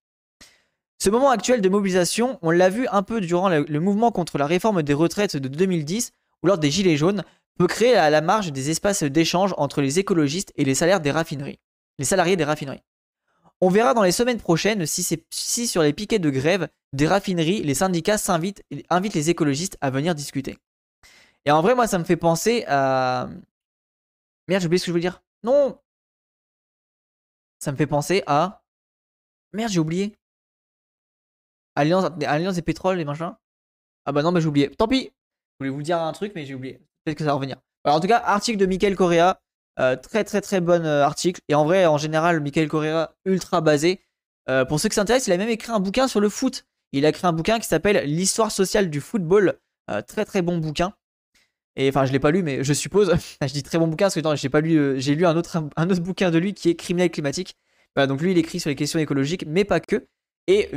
Ce 0.99 1.11
moment 1.11 1.29
actuel 1.29 1.61
de 1.61 1.69
mobilisation, 1.69 2.39
on 2.41 2.51
l'a 2.51 2.71
vu 2.71 2.89
un 2.91 3.03
peu 3.03 3.21
durant 3.21 3.51
le, 3.51 3.67
le, 3.69 3.79
mouvement 3.79 4.11
contre 4.11 4.39
la 4.39 4.47
réforme 4.47 4.83
des 4.83 4.95
retraites 4.95 5.37
de 5.37 5.49
2010 5.49 6.13
ou 6.43 6.47
lors 6.47 6.57
des 6.57 6.71
Gilets 6.71 6.97
jaunes, 6.97 7.25
peut 7.59 7.67
créer 7.67 7.95
à 7.95 8.09
la 8.09 8.23
marge 8.23 8.53
des 8.53 8.71
espaces 8.71 9.03
d'échange 9.03 9.53
entre 9.59 9.83
les 9.83 9.99
écologistes 9.99 10.55
et 10.57 10.65
les 10.65 10.75
salaires 10.75 11.03
des 11.03 11.11
raffineries, 11.11 11.59
les 11.99 12.07
salariés 12.07 12.37
des 12.37 12.45
raffineries. 12.45 12.81
On 13.61 13.69
verra 13.69 13.93
dans 13.93 14.03
les 14.03 14.13
semaines 14.13 14.41
prochaines 14.41 14.87
si, 14.87 15.67
sur 15.67 15.83
les 15.83 15.93
piquets 15.93 16.19
de 16.19 16.31
grève 16.31 16.69
des 16.93 17.07
raffineries, 17.07 17.63
les 17.63 17.75
syndicats 17.75 18.17
s'invitent, 18.17 18.65
invitent 18.89 19.15
les 19.15 19.31
écologistes 19.31 19.77
à 19.81 19.91
venir 19.91 20.15
discuter. 20.15 20.59
Et 21.45 21.51
en 21.51 21.61
vrai, 21.61 21.75
moi, 21.75 21.87
ça 21.87 21.99
me 21.99 22.05
fait 22.05 22.17
penser 22.17 22.65
à. 22.69 23.29
Merde, 24.49 24.63
j'ai 24.63 24.67
oublié 24.67 24.79
ce 24.79 24.85
que 24.85 24.87
je 24.87 24.93
voulais 24.93 25.03
dire. 25.03 25.23
Non 25.43 25.79
Ça 27.59 27.73
me 27.73 27.77
fait 27.77 27.87
penser 27.87 28.23
à. 28.27 28.63
Merde, 29.53 29.71
j'ai 29.71 29.81
oublié. 29.81 30.17
Alliance, 31.77 32.11
Alliance 32.27 32.55
des 32.55 32.63
pétroles 32.63 33.01
et 33.01 33.05
machin. 33.05 33.37
Ah 34.07 34.13
bah 34.13 34.23
non, 34.23 34.33
mais 34.33 34.41
j'ai 34.41 34.49
oublié. 34.49 34.71
Tant 34.71 34.89
pis. 34.89 35.13
Je 35.61 35.65
voulais 35.65 35.71
vous 35.71 35.83
dire 35.83 36.01
un 36.01 36.13
truc, 36.13 36.33
mais 36.35 36.47
j'ai 36.47 36.55
oublié. 36.55 36.81
Peut-être 37.05 37.19
que 37.19 37.25
ça 37.25 37.31
va 37.31 37.35
revenir. 37.35 37.59
En 37.85 38.01
tout 38.01 38.09
cas, 38.09 38.19
article 38.19 38.59
de 38.59 38.67
Michael 38.67 38.97
Correa. 38.97 39.41
Euh, 39.79 39.97
très 39.97 40.25
très 40.25 40.41
très 40.41 40.61
bon 40.61 40.85
euh, 40.85 41.05
article. 41.05 41.41
Et 41.49 41.55
en 41.55 41.65
vrai, 41.65 41.87
en 41.87 41.99
général, 41.99 42.41
Michael 42.41 42.69
Correa, 42.69 43.15
ultra 43.25 43.61
basé. 43.61 44.01
Euh, 44.49 44.65
pour 44.65 44.81
ceux 44.81 44.89
qui 44.89 44.97
s'intéressent, 44.97 45.29
il 45.29 45.33
a 45.33 45.37
même 45.37 45.49
écrit 45.49 45.71
un 45.73 45.81
bouquin 45.81 46.09
sur 46.09 46.21
le 46.21 46.29
foot. 46.29 46.67
Il 46.93 47.07
a 47.07 47.11
écrit 47.11 47.27
un 47.27 47.33
bouquin 47.33 47.59
qui 47.59 47.69
s'appelle 47.69 48.05
L'histoire 48.05 48.51
sociale 48.51 48.91
du 48.91 49.01
football. 49.01 49.59
très 50.07 50.25
très 50.25 50.43
bon 50.43 50.59
bouquin. 50.59 50.93
Et 51.77 51.89
enfin, 51.89 52.05
je 52.05 52.13
l'ai 52.13 52.19
pas 52.19 52.31
lu, 52.31 52.43
mais 52.43 52.65
je 52.65 52.73
suppose. 52.73 53.15
je 53.43 53.53
dis 53.53 53.63
très 53.63 53.79
bon 53.79 53.87
bouquin 53.87 54.07
parce 54.07 54.15
que 54.15 54.37
j'ai 54.37 54.49
pas 54.49 54.61
lu. 54.61 55.01
j'ai 55.01 55.15
lu 55.15 55.25
un 55.25 55.37
autre, 55.37 55.57
un 55.77 55.91
autre 55.91 56.03
bouquin 56.03 56.31
de 56.31 56.39
lui 56.39 56.53
qui 56.53 56.69
est 56.69 56.75
Criminel 56.75 57.11
climatique. 57.11 57.55
donc 57.97 58.21
lui, 58.21 58.33
il 58.33 58.39
écrit 58.39 58.61
sur 58.61 58.71
les 58.71 58.77
questions 58.77 58.99
écologiques, 58.99 59.45
mais 59.47 59.65
pas 59.65 59.81
que. 59.81 60.07
Et 60.47 60.69